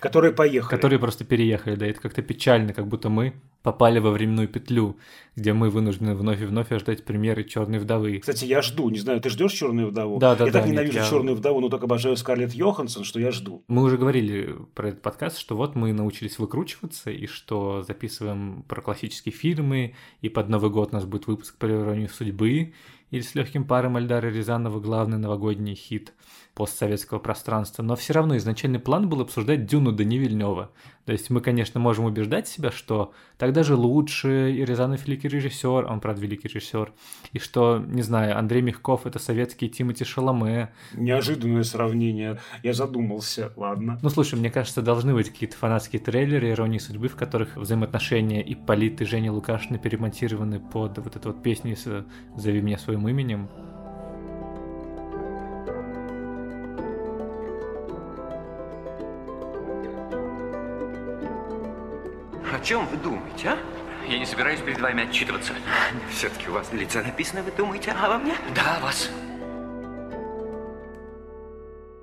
Которые 0.00 0.32
поехали. 0.32 0.68
Которые 0.68 0.98
просто 0.98 1.24
переехали, 1.24 1.76
да. 1.76 1.86
Это 1.86 2.00
как-то 2.00 2.22
печально, 2.22 2.74
как 2.74 2.88
будто 2.88 3.08
мы 3.08 3.34
попали 3.62 3.98
во 3.98 4.10
временную 4.10 4.48
петлю, 4.48 4.96
где 5.36 5.52
мы 5.52 5.70
вынуждены 5.70 6.14
вновь 6.14 6.42
и 6.42 6.44
вновь 6.44 6.68
ждать 6.70 7.04
примеры 7.04 7.44
черной 7.44 7.78
вдовы. 7.78 8.18
Кстати, 8.18 8.44
я 8.44 8.60
жду, 8.60 8.90
не 8.90 8.98
знаю, 8.98 9.20
ты 9.20 9.30
ждешь 9.30 9.52
черную 9.52 9.88
вдову? 9.88 10.18
Да, 10.18 10.34
да, 10.34 10.46
я 10.46 10.52
да. 10.52 10.60
так 10.60 10.68
ненавижу 10.68 10.98
нет, 10.98 11.08
черную 11.08 11.36
вдову, 11.36 11.60
но 11.60 11.68
только 11.68 11.84
обожаю 11.84 12.16
Скарлетт 12.16 12.52
Йоханссон, 12.52 13.04
что 13.04 13.20
я 13.20 13.30
жду. 13.30 13.64
Мы 13.68 13.82
уже 13.82 13.96
говорили 13.96 14.56
про 14.74 14.88
этот 14.88 15.02
подкаст, 15.02 15.38
что 15.38 15.56
вот 15.56 15.74
мы 15.74 15.92
научились 15.92 16.38
выкручиваться, 16.38 17.10
и 17.10 17.26
что 17.26 17.82
записываем 17.82 18.64
про 18.68 18.82
классические 18.82 19.32
фильмы, 19.32 19.94
и 20.20 20.28
под 20.28 20.48
Новый 20.48 20.70
год 20.70 20.90
у 20.92 20.94
нас 20.94 21.04
будет 21.04 21.26
выпуск 21.26 21.56
про 21.56 21.70
иронию 21.70 22.08
судьбы, 22.08 22.72
или 23.10 23.20
с 23.20 23.34
легким 23.34 23.64
паром 23.64 23.98
Эльдара 23.98 24.28
Рязанова 24.28 24.80
главный 24.80 25.18
новогодний 25.18 25.74
хит 25.74 26.14
постсоветского 26.54 27.18
пространства, 27.18 27.82
но 27.82 27.96
все 27.96 28.12
равно 28.12 28.36
изначальный 28.36 28.78
план 28.78 29.08
был 29.08 29.22
обсуждать 29.22 29.66
Дюну 29.66 29.92
Дани 29.92 30.16
Вильнева. 30.16 30.70
То 31.06 31.12
есть 31.12 31.30
мы, 31.30 31.40
конечно, 31.40 31.80
можем 31.80 32.04
убеждать 32.04 32.46
себя, 32.46 32.70
что 32.70 33.12
тогда 33.38 33.62
же 33.62 33.74
лучше, 33.74 34.52
и 34.52 34.64
Рязанов 34.64 35.06
великий 35.06 35.28
режиссер, 35.28 35.86
он, 35.86 36.00
правда, 36.00 36.20
великий 36.20 36.48
режиссер, 36.48 36.92
и 37.32 37.38
что, 37.38 37.78
не 37.78 38.02
знаю, 38.02 38.38
Андрей 38.38 38.62
Мягков— 38.62 39.00
это 39.06 39.18
советский 39.18 39.68
Тимати 39.68 40.04
Шаломе. 40.04 40.72
Неожиданное 40.92 41.64
сравнение. 41.64 42.38
Я 42.62 42.74
задумался, 42.74 43.52
ладно. 43.56 43.98
Ну, 44.02 44.10
слушай, 44.10 44.38
мне 44.38 44.50
кажется, 44.50 44.82
должны 44.82 45.14
быть 45.14 45.30
какие-то 45.30 45.56
фанатские 45.56 46.00
трейлеры 46.00 46.50
«Иронии 46.50 46.78
судьбы», 46.78 47.08
в 47.08 47.16
которых 47.16 47.56
взаимоотношения 47.56 48.42
и 48.42 48.54
Полит, 48.54 49.00
и 49.00 49.04
Женя 49.04 49.32
Лукашина 49.32 49.78
перемонтированы 49.78 50.60
под 50.60 50.98
вот 50.98 51.16
эту 51.16 51.32
вот 51.32 51.42
песню 51.42 51.76
«Зови 52.36 52.60
меня 52.60 52.78
своим 52.78 53.08
именем». 53.08 53.48
Чем 62.62 62.86
вы 62.86 62.96
думаете, 62.96 63.50
а? 63.50 63.58
Я 64.08 64.18
не 64.18 64.26
собираюсь 64.26 64.60
перед 64.60 64.80
вами 64.80 65.04
отчитываться. 65.04 65.52
Все-таки 66.10 66.48
у 66.48 66.52
вас 66.52 66.72
на 66.72 66.76
лице 66.76 67.02
написано, 67.02 67.42
вы 67.42 67.52
думаете 67.52 67.92
обо 67.92 68.18
мне? 68.18 68.34
Да, 68.54 68.78
вас. 68.80 69.10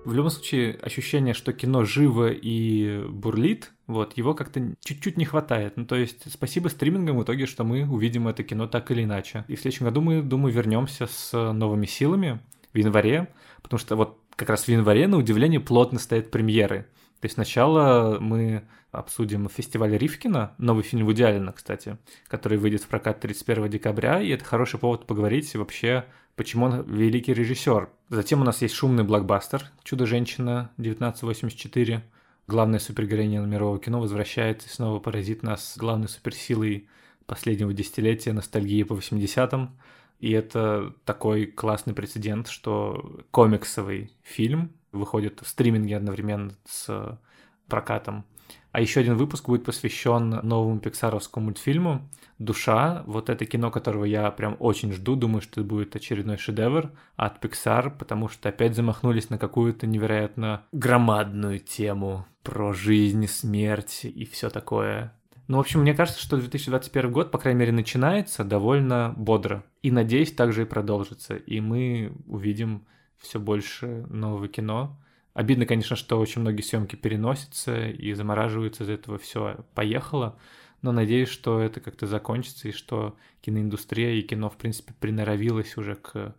В 0.06 0.14
любом 0.14 0.32
случае, 0.32 0.76
ощущение, 0.82 1.34
что 1.34 1.54
кино 1.54 1.84
живо 1.84 2.32
и 2.32 3.04
бурлит, 3.10 3.72
вот, 3.86 4.18
его 4.18 4.34
как-то 4.34 4.76
чуть-чуть 4.84 5.18
не 5.18 5.26
хватает. 5.26 5.78
Ну, 5.78 5.86
то 5.86 5.96
есть, 5.96 6.32
спасибо 6.32 6.70
стримингам 6.70 7.18
в 7.18 7.24
итоге, 7.24 7.46
что 7.46 7.64
мы 7.64 7.88
увидим 7.88 8.28
это 8.28 8.44
кино 8.44 8.68
так 8.68 8.90
или 8.92 9.04
иначе. 9.04 9.46
И 9.48 9.56
в 9.56 9.62
следующем 9.62 9.86
году 9.86 10.02
мы, 10.02 10.22
думаю, 10.22 10.54
вернемся 10.54 11.06
с 11.06 11.54
новыми 11.54 11.86
силами 11.86 12.40
в 12.74 12.78
январе, 12.78 13.28
потому 13.62 13.78
что 13.78 13.96
вот 13.96 14.20
как 14.36 14.50
раз 14.50 14.64
в 14.64 14.70
январе, 14.70 15.08
на 15.08 15.18
удивление, 15.18 15.60
плотно 15.60 16.00
стоят 16.00 16.32
премьеры. 16.32 16.88
То 17.22 17.26
есть 17.26 17.36
сначала 17.36 18.18
мы 18.20 18.64
обсудим 18.92 19.50
фестиваль 19.50 19.98
Ривкина, 19.98 20.56
новый 20.58 20.84
фильм 20.84 21.06
Вуди 21.06 21.22
Аллена, 21.22 21.52
кстати, 21.52 21.98
который 22.28 22.58
выйдет 22.58 22.82
в 22.82 22.88
прокат 22.88 23.20
31 23.20 23.70
декабря, 23.70 24.22
и 24.22 24.30
это 24.30 24.46
хороший 24.46 24.80
повод 24.80 25.06
поговорить 25.06 25.54
вообще, 25.56 26.06
почему 26.36 26.68
он 26.68 26.82
великий 26.84 27.34
режиссер. 27.34 27.90
Затем 28.10 28.42
у 28.42 28.46
нас 28.46 28.62
есть 28.62 28.74
шумный 28.74 29.04
блокбастер 29.04 29.66
«Чудо-женщина» 29.84 30.72
1984. 30.78 32.04
Главная 32.48 32.80
супергероиня 32.80 33.42
мирового 33.42 33.80
кино 33.80 34.00
возвращается 34.00 34.68
и 34.68 34.72
снова 34.72 35.00
поразит 35.00 35.44
нас 35.44 35.76
главной 35.78 36.08
суперсилой 36.08 36.88
последнего 37.26 37.74
десятилетия, 37.74 38.34
ностальгии 38.34 38.82
по 38.84 38.94
80-м. 38.94 39.78
И 40.20 40.32
это 40.32 40.96
такой 41.06 41.46
классный 41.46 41.94
прецедент, 41.94 42.48
что 42.48 43.22
комиксовый 43.32 44.12
фильм 44.24 44.72
выходит 44.92 45.42
в 45.42 45.48
стриминге 45.48 45.98
одновременно 45.98 46.52
с 46.66 47.20
прокатом. 47.68 48.26
А 48.72 48.82
еще 48.82 49.00
один 49.00 49.16
выпуск 49.16 49.48
будет 49.48 49.66
посвящен 49.66 50.30
новому 50.44 50.80
пиксаровскому 50.80 51.46
мультфильму 51.46 52.08
«Душа». 52.38 53.04
Вот 53.08 53.30
это 53.30 53.46
кино, 53.46 53.72
которого 53.72 54.06
я 54.06 54.30
прям 54.32 54.56
очень 54.60 54.92
жду. 54.92 55.16
Думаю, 55.16 55.42
что 55.42 55.62
это 55.62 55.70
будет 55.70 55.96
очередной 55.96 56.38
шедевр 56.38 56.92
от 57.16 57.44
Pixar, 57.44 57.96
потому 57.98 58.28
что 58.28 58.50
опять 58.50 58.76
замахнулись 58.76 59.30
на 59.32 59.40
какую-то 59.40 59.88
невероятно 59.88 60.64
громадную 60.72 61.60
тему 61.60 62.28
про 62.44 62.74
жизнь, 62.74 63.28
смерть 63.28 64.02
и 64.04 64.26
все 64.26 64.50
такое. 64.50 65.14
Ну, 65.48 65.58
в 65.58 65.62
общем, 65.62 65.82
мне 65.82 65.96
кажется, 65.96 66.22
что 66.22 66.38
2021 66.38 67.12
год, 67.12 67.32
по 67.32 67.40
крайней 67.40 67.60
мере, 67.60 67.72
начинается 67.72 68.44
довольно 68.44 69.16
бодро. 69.18 69.64
И, 69.82 69.90
надеюсь, 69.90 70.32
также 70.32 70.62
и 70.62 70.66
продолжится. 70.66 71.36
И 71.36 71.60
мы 71.60 72.14
увидим 72.28 72.86
все 73.20 73.40
больше 73.40 74.06
нового 74.10 74.48
кино. 74.48 74.98
Обидно, 75.34 75.66
конечно, 75.66 75.96
что 75.96 76.20
очень 76.20 76.42
многие 76.42 76.62
съемки 76.62 76.96
переносятся 76.96 77.90
и 77.90 78.14
замораживаются, 78.14 78.84
из 78.84 78.90
этого 78.90 79.18
все 79.18 79.66
поехало. 79.76 80.38
Но 80.82 80.92
надеюсь, 80.92 81.30
что 81.30 81.60
это 81.60 81.80
как-то 81.82 82.08
закончится 82.08 82.70
и 82.70 82.72
что 82.72 83.16
киноиндустрия 83.42 84.14
и 84.14 84.22
кино, 84.22 84.50
в 84.50 84.58
принципе, 84.58 84.94
приноровилось 85.00 85.78
уже 85.78 85.96
к 85.96 86.36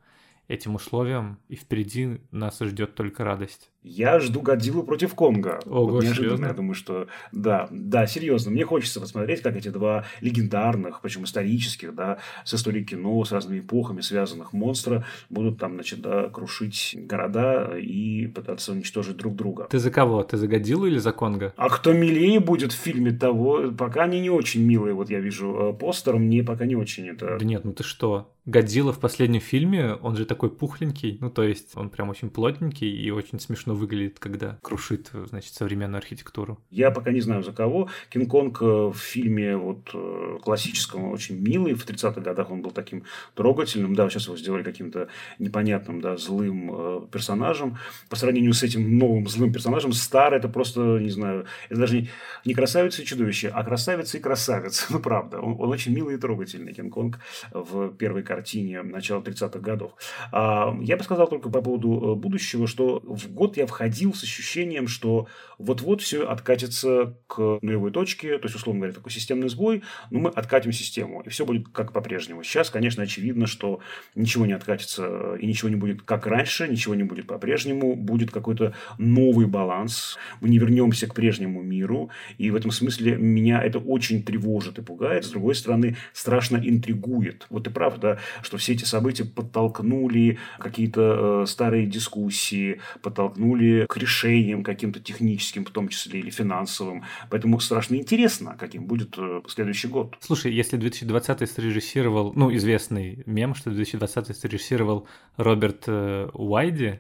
этим 0.51 0.75
условиям, 0.75 1.39
и 1.49 1.55
впереди 1.55 2.21
нас 2.33 2.59
ждет 2.61 2.97
только 2.97 3.25
радость. 3.25 3.71
Я 3.83 4.19
жду 4.19 4.43
Годзиллу 4.43 4.83
против 4.83 5.15
Конга. 5.15 5.61
Ого, 5.65 5.87
вот 5.87 6.03
неожиданно, 6.03 6.15
серьезно? 6.15 6.47
я 6.47 6.53
думаю, 6.53 6.75
что 6.75 7.07
да, 7.33 7.69
да, 7.71 8.07
серьезно. 8.07 8.51
Мне 8.51 8.67
хочется 8.67 9.01
посмотреть, 9.01 9.41
как 9.41 9.57
эти 9.57 9.69
два 9.69 10.05
легендарных, 10.21 11.01
причем 11.01 11.25
исторических, 11.25 11.95
да, 11.95 12.19
с 12.45 12.53
историей 12.53 12.85
кино, 12.85 13.25
с 13.25 13.33
разными 13.33 13.61
эпохами 13.61 14.03
связанных 14.03 14.53
монстра 14.53 15.07
будут 15.31 15.59
там, 15.59 15.75
значит, 15.75 16.03
да, 16.03 16.29
крушить 16.29 16.95
города 16.99 17.79
и 17.79 18.27
пытаться 18.27 18.73
уничтожить 18.73 19.17
друг 19.17 19.37
друга. 19.37 19.69
Ты 19.71 19.79
за 19.79 19.91
кого? 19.91 20.23
Ты 20.25 20.37
за 20.37 20.49
Годзиллу 20.49 20.87
или 20.87 20.99
за 20.99 21.13
Конга? 21.13 21.55
А 21.57 21.71
кто 21.71 21.93
милее 21.93 22.41
будет 22.41 22.73
в 22.73 22.77
фильме 22.77 23.13
того, 23.13 23.71
пока 23.71 24.03
они 24.03 24.21
не 24.21 24.31
очень 24.31 24.63
милые. 24.63 24.95
Вот 24.95 25.09
я 25.11 25.21
вижу 25.21 25.71
э, 25.71 25.73
постер, 25.73 26.17
мне 26.17 26.43
пока 26.43 26.67
не 26.67 26.75
очень 26.75 27.09
это... 27.09 27.39
Да 27.39 27.45
нет, 27.45 27.65
ну 27.65 27.73
ты 27.73 27.85
что? 27.85 28.35
Годзилла 28.47 28.93
в 28.93 29.01
последнем 29.01 29.41
фильме, 29.41 29.95
он 29.95 30.17
же 30.17 30.25
такой 30.25 30.51
пухленький, 30.51 31.19
ну 31.21 31.31
то 31.31 31.43
есть 31.43 31.77
он 31.77 31.91
прям 31.91 32.09
очень 32.09 32.31
плотненький 32.31 32.91
и 32.91 33.11
очень 33.11 33.39
смешно 33.39 33.75
выглядит, 33.75 34.19
когда 34.19 34.59
крушит, 34.63 35.11
значит, 35.29 35.53
современную 35.53 35.99
архитектуру. 35.99 36.59
Я 36.71 36.91
пока 36.91 37.13
не 37.13 37.21
знаю 37.21 37.43
за 37.43 37.53
кого. 37.53 37.91
Кинг-Конг 38.09 38.63
э, 38.63 38.65
в 38.65 38.97
фильме 38.97 39.57
вот 39.57 39.91
э, 39.93 40.39
классическом 40.43 41.11
очень 41.11 41.39
милый. 41.39 41.75
В 41.75 41.87
30-х 41.87 42.21
годах 42.21 42.51
он 42.51 42.63
был 42.63 42.71
таким 42.71 43.05
трогательным. 43.35 43.95
Да, 43.95 44.09
сейчас 44.09 44.27
его 44.27 44.37
сделали 44.37 44.63
каким-то 44.63 45.09
непонятным, 45.39 46.01
да, 46.01 46.17
злым 46.17 46.71
э, 46.73 47.01
персонажем. 47.13 47.77
По 48.09 48.17
сравнению 48.17 48.55
с 48.55 48.63
этим 48.63 48.99
новым 48.99 49.29
злым 49.29 49.53
персонажем, 49.53 49.93
старый 49.93 50.39
это 50.39 50.49
просто, 50.49 50.99
не 50.99 51.11
знаю, 51.11 51.45
это 51.69 51.81
даже 51.81 52.01
не, 52.01 52.11
не 52.47 52.55
красавица 52.55 53.03
и 53.03 53.05
чудовище, 53.05 53.49
а 53.49 53.63
красавица 53.65 54.17
и 54.17 54.21
красавица. 54.21 54.87
Ну, 54.91 54.99
правда. 54.99 55.41
Он, 55.41 55.57
он 55.59 55.69
очень 55.71 55.95
милый 55.95 56.17
и 56.17 56.19
трогательный, 56.19 56.73
Кинг-Конг, 56.73 57.21
в 57.53 57.95
первой 57.95 58.23
картине 58.31 58.83
начала 58.83 59.21
30-х 59.21 59.59
годов. 59.59 59.93
А, 60.31 60.73
я 60.83 60.97
бы 60.97 61.03
сказал 61.03 61.27
только 61.27 61.51
по 61.51 61.61
поводу 61.61 62.15
будущего, 62.15 62.69
что 62.69 63.01
в 63.03 63.33
год 63.33 63.57
я 63.57 63.67
входил 63.67 64.15
с 64.15 64.23
ощущением, 64.23 64.87
что 64.87 65.27
вот-вот 65.59 66.01
все 66.01 66.29
откатится 66.29 67.17
к 67.27 67.59
нулевой 67.61 67.91
точке, 67.91 68.39
то 68.39 68.47
есть, 68.47 68.55
условно 68.55 68.83
говоря, 68.83 68.95
такой 68.95 69.11
системный 69.11 69.49
сбой, 69.49 69.83
но 70.11 70.21
мы 70.21 70.31
откатим 70.31 70.71
систему, 70.71 71.23
и 71.27 71.29
все 71.29 71.45
будет 71.45 71.69
как 71.71 71.93
по-прежнему. 71.93 72.45
Сейчас, 72.45 72.71
конечно, 72.71 73.03
очевидно, 73.03 73.49
что 73.49 73.81
ничего 74.15 74.47
не 74.47 74.53
откатится, 74.53 75.35
и 75.35 75.45
ничего 75.45 75.69
не 75.69 75.77
будет 75.77 76.03
как 76.03 76.27
раньше, 76.29 76.69
ничего 76.69 76.95
не 76.95 77.03
будет 77.03 77.27
по-прежнему, 77.27 77.97
будет 77.97 78.31
какой-то 78.31 78.75
новый 78.99 79.47
баланс, 79.47 80.19
мы 80.41 80.49
не 80.49 80.59
вернемся 80.59 81.09
к 81.09 81.15
прежнему 81.15 81.63
миру, 81.63 82.11
и 82.39 82.51
в 82.53 82.55
этом 82.55 82.71
смысле 82.71 83.17
меня 83.17 83.61
это 83.61 83.81
очень 83.81 84.23
тревожит 84.23 84.79
и 84.79 84.83
пугает, 84.83 85.25
с 85.25 85.31
другой 85.31 85.57
стороны, 85.57 85.97
страшно 86.13 86.59
интригует. 86.63 87.47
Вот 87.51 87.67
и 87.67 87.71
правда, 87.71 88.20
что 88.43 88.57
все 88.57 88.73
эти 88.73 88.85
события 88.85 89.25
подтолкнули 89.25 90.39
какие-то 90.59 91.43
э, 91.43 91.47
старые 91.47 91.87
дискуссии, 91.87 92.81
подтолкнули 93.03 93.87
к 93.89 93.97
решениям 93.97 94.63
каким-то 94.63 95.01
техническим, 95.01 95.65
в 95.65 95.71
том 95.71 95.89
числе 95.89 96.21
или 96.21 96.31
финансовым. 96.31 97.05
Поэтому 97.31 97.61
страшно 97.61 97.97
интересно, 97.97 98.57
каким 98.59 98.85
будет 98.85 99.15
э, 99.19 99.43
следующий 99.49 99.89
год. 99.89 100.17
Слушай, 100.21 100.53
если 100.53 100.77
2020 100.77 101.51
срежиссировал, 101.51 102.33
ну, 102.35 102.55
известный 102.55 103.23
мем, 103.27 103.55
что 103.55 103.71
2020 103.71 104.37
срежиссировал 104.37 105.07
Роберт 105.37 105.85
э, 105.87 106.29
Уайди, 106.35 106.99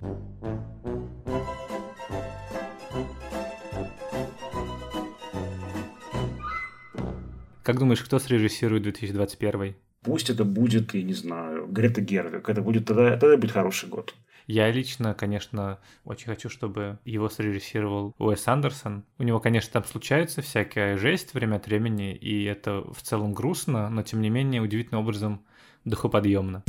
как 7.62 7.78
думаешь, 7.78 8.02
кто 8.02 8.18
срежиссирует 8.18 8.82
2021? 8.82 9.76
Пусть 10.03 10.30
это 10.30 10.44
будет, 10.44 10.94
я 10.94 11.03
не 11.03 11.12
знаю, 11.12 11.66
Грета 11.66 12.01
Гервик. 12.01 12.48
Это 12.48 12.62
будет 12.62 12.86
тогда, 12.86 13.16
тогда 13.16 13.36
будет 13.36 13.53
хороший 13.53 13.88
год. 13.88 14.14
Я 14.46 14.70
лично, 14.70 15.14
конечно, 15.14 15.78
очень 16.05 16.26
хочу, 16.26 16.48
чтобы 16.48 16.98
его 17.05 17.28
срежиссировал 17.28 18.14
Уэс 18.18 18.48
Андерсон. 18.48 19.05
У 19.18 19.22
него, 19.22 19.38
конечно, 19.38 19.72
там 19.74 19.84
случается 19.84 20.42
всякая 20.42 20.96
жесть 20.96 21.34
время 21.34 21.57
от 21.57 21.66
времени, 21.66 22.14
и 22.14 22.44
это 22.44 22.82
в 22.92 23.01
целом 23.03 23.32
грустно, 23.32 23.88
но 23.90 24.03
тем 24.03 24.20
не 24.20 24.30
менее 24.30 24.61
удивительным 24.61 25.03
образом 25.03 25.44
духоподъемно. 25.84 26.64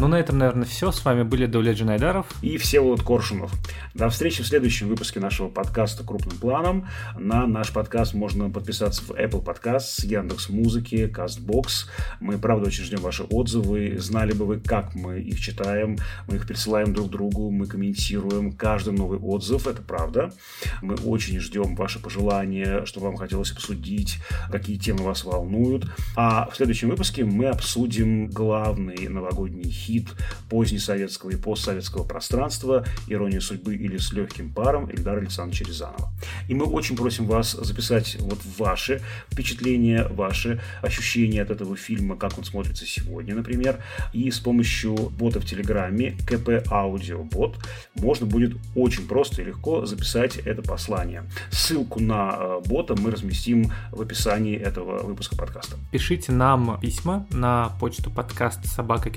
Ну, 0.00 0.08
на 0.08 0.18
этом, 0.18 0.38
наверное, 0.38 0.64
все. 0.64 0.92
С 0.92 1.04
вами 1.04 1.24
были 1.24 1.44
Давлет 1.44 1.76
Джинайдаров 1.76 2.24
и 2.40 2.56
Всеволод 2.56 3.02
Коршунов. 3.02 3.52
До 3.92 4.08
встречи 4.08 4.42
в 4.42 4.46
следующем 4.46 4.88
выпуске 4.88 5.20
нашего 5.20 5.50
подкаста 5.50 6.04
«Крупным 6.04 6.38
планом». 6.38 6.88
На 7.18 7.46
наш 7.46 7.70
подкаст 7.70 8.14
можно 8.14 8.48
подписаться 8.48 9.02
в 9.04 9.10
Apple 9.10 9.44
Podcasts, 9.44 10.06
Яндекс 10.06 10.48
Музыки, 10.48 11.12
Castbox. 11.14 11.86
Мы, 12.18 12.38
правда, 12.38 12.68
очень 12.68 12.84
ждем 12.84 13.00
ваши 13.00 13.24
отзывы. 13.24 13.98
Знали 13.98 14.32
бы 14.32 14.46
вы, 14.46 14.58
как 14.58 14.94
мы 14.94 15.20
их 15.20 15.38
читаем. 15.38 15.98
Мы 16.26 16.36
их 16.36 16.46
присылаем 16.46 16.94
друг 16.94 17.10
другу, 17.10 17.50
мы 17.50 17.66
комментируем 17.66 18.52
каждый 18.52 18.94
новый 18.94 19.18
отзыв. 19.18 19.66
Это 19.66 19.82
правда. 19.82 20.32
Мы 20.80 20.94
очень 20.94 21.40
ждем 21.40 21.74
ваши 21.74 21.98
пожелания, 21.98 22.86
что 22.86 23.00
вам 23.00 23.16
хотелось 23.16 23.52
обсудить, 23.52 24.16
какие 24.50 24.78
темы 24.78 25.04
вас 25.04 25.24
волнуют. 25.24 25.84
А 26.16 26.48
в 26.50 26.56
следующем 26.56 26.88
выпуске 26.88 27.26
мы 27.26 27.48
обсудим 27.48 28.28
главный 28.28 29.06
новогодний 29.06 29.70
хит 29.70 29.89
хит 29.90 30.08
позднесоветского 30.48 31.30
и 31.30 31.36
постсоветского 31.36 32.04
пространства 32.04 32.84
«Ирония 33.08 33.40
судьбы» 33.40 33.74
или 33.74 33.98
«С 33.98 34.12
легким 34.12 34.52
паром» 34.52 34.88
Эльдара 34.90 35.18
Александровича 35.18 35.64
Рязанова. 35.64 36.10
И 36.48 36.54
мы 36.54 36.64
очень 36.64 36.96
просим 36.96 37.26
вас 37.26 37.52
записать 37.52 38.16
вот 38.20 38.38
ваши 38.58 39.02
впечатления, 39.30 40.06
ваши 40.08 40.60
ощущения 40.82 41.42
от 41.42 41.50
этого 41.50 41.76
фильма, 41.76 42.16
как 42.16 42.38
он 42.38 42.44
смотрится 42.44 42.86
сегодня, 42.86 43.34
например. 43.34 43.82
И 44.12 44.30
с 44.30 44.38
помощью 44.38 44.94
бота 44.94 45.40
в 45.40 45.44
Телеграме 45.44 46.16
КП 46.26 46.66
Аудио 46.70 47.22
Бот 47.24 47.56
можно 47.94 48.26
будет 48.26 48.56
очень 48.74 49.06
просто 49.06 49.42
и 49.42 49.44
легко 49.44 49.86
записать 49.86 50.36
это 50.36 50.62
послание. 50.62 51.24
Ссылку 51.50 52.00
на 52.00 52.36
э, 52.38 52.60
бота 52.66 52.94
мы 52.96 53.10
разместим 53.10 53.72
в 53.90 54.00
описании 54.00 54.56
этого 54.56 55.02
выпуска 55.02 55.36
подкаста. 55.36 55.76
Пишите 55.90 56.32
нам 56.32 56.78
письма 56.80 57.26
на 57.30 57.70
почту 57.80 58.10
подкаст 58.10 58.66
собака 58.66 59.10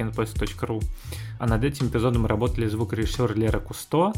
ру. 0.63 0.81
А 1.39 1.47
над 1.47 1.63
этим 1.63 1.87
эпизодом 1.87 2.25
работали 2.25 2.67
звукорежиссер 2.67 3.35
Лера 3.35 3.59
Кусто 3.59 4.13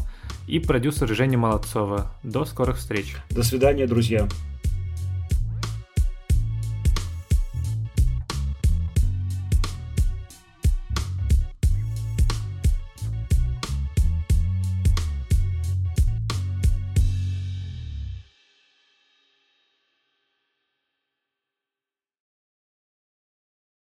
и 0.46 0.58
продюсер 0.58 1.08
Женя 1.08 1.38
Молодцова. 1.38 2.12
До 2.22 2.44
скорых 2.44 2.78
встреч. 2.78 3.16
До 3.30 3.42
свидания, 3.42 3.86
друзья. 3.86 4.28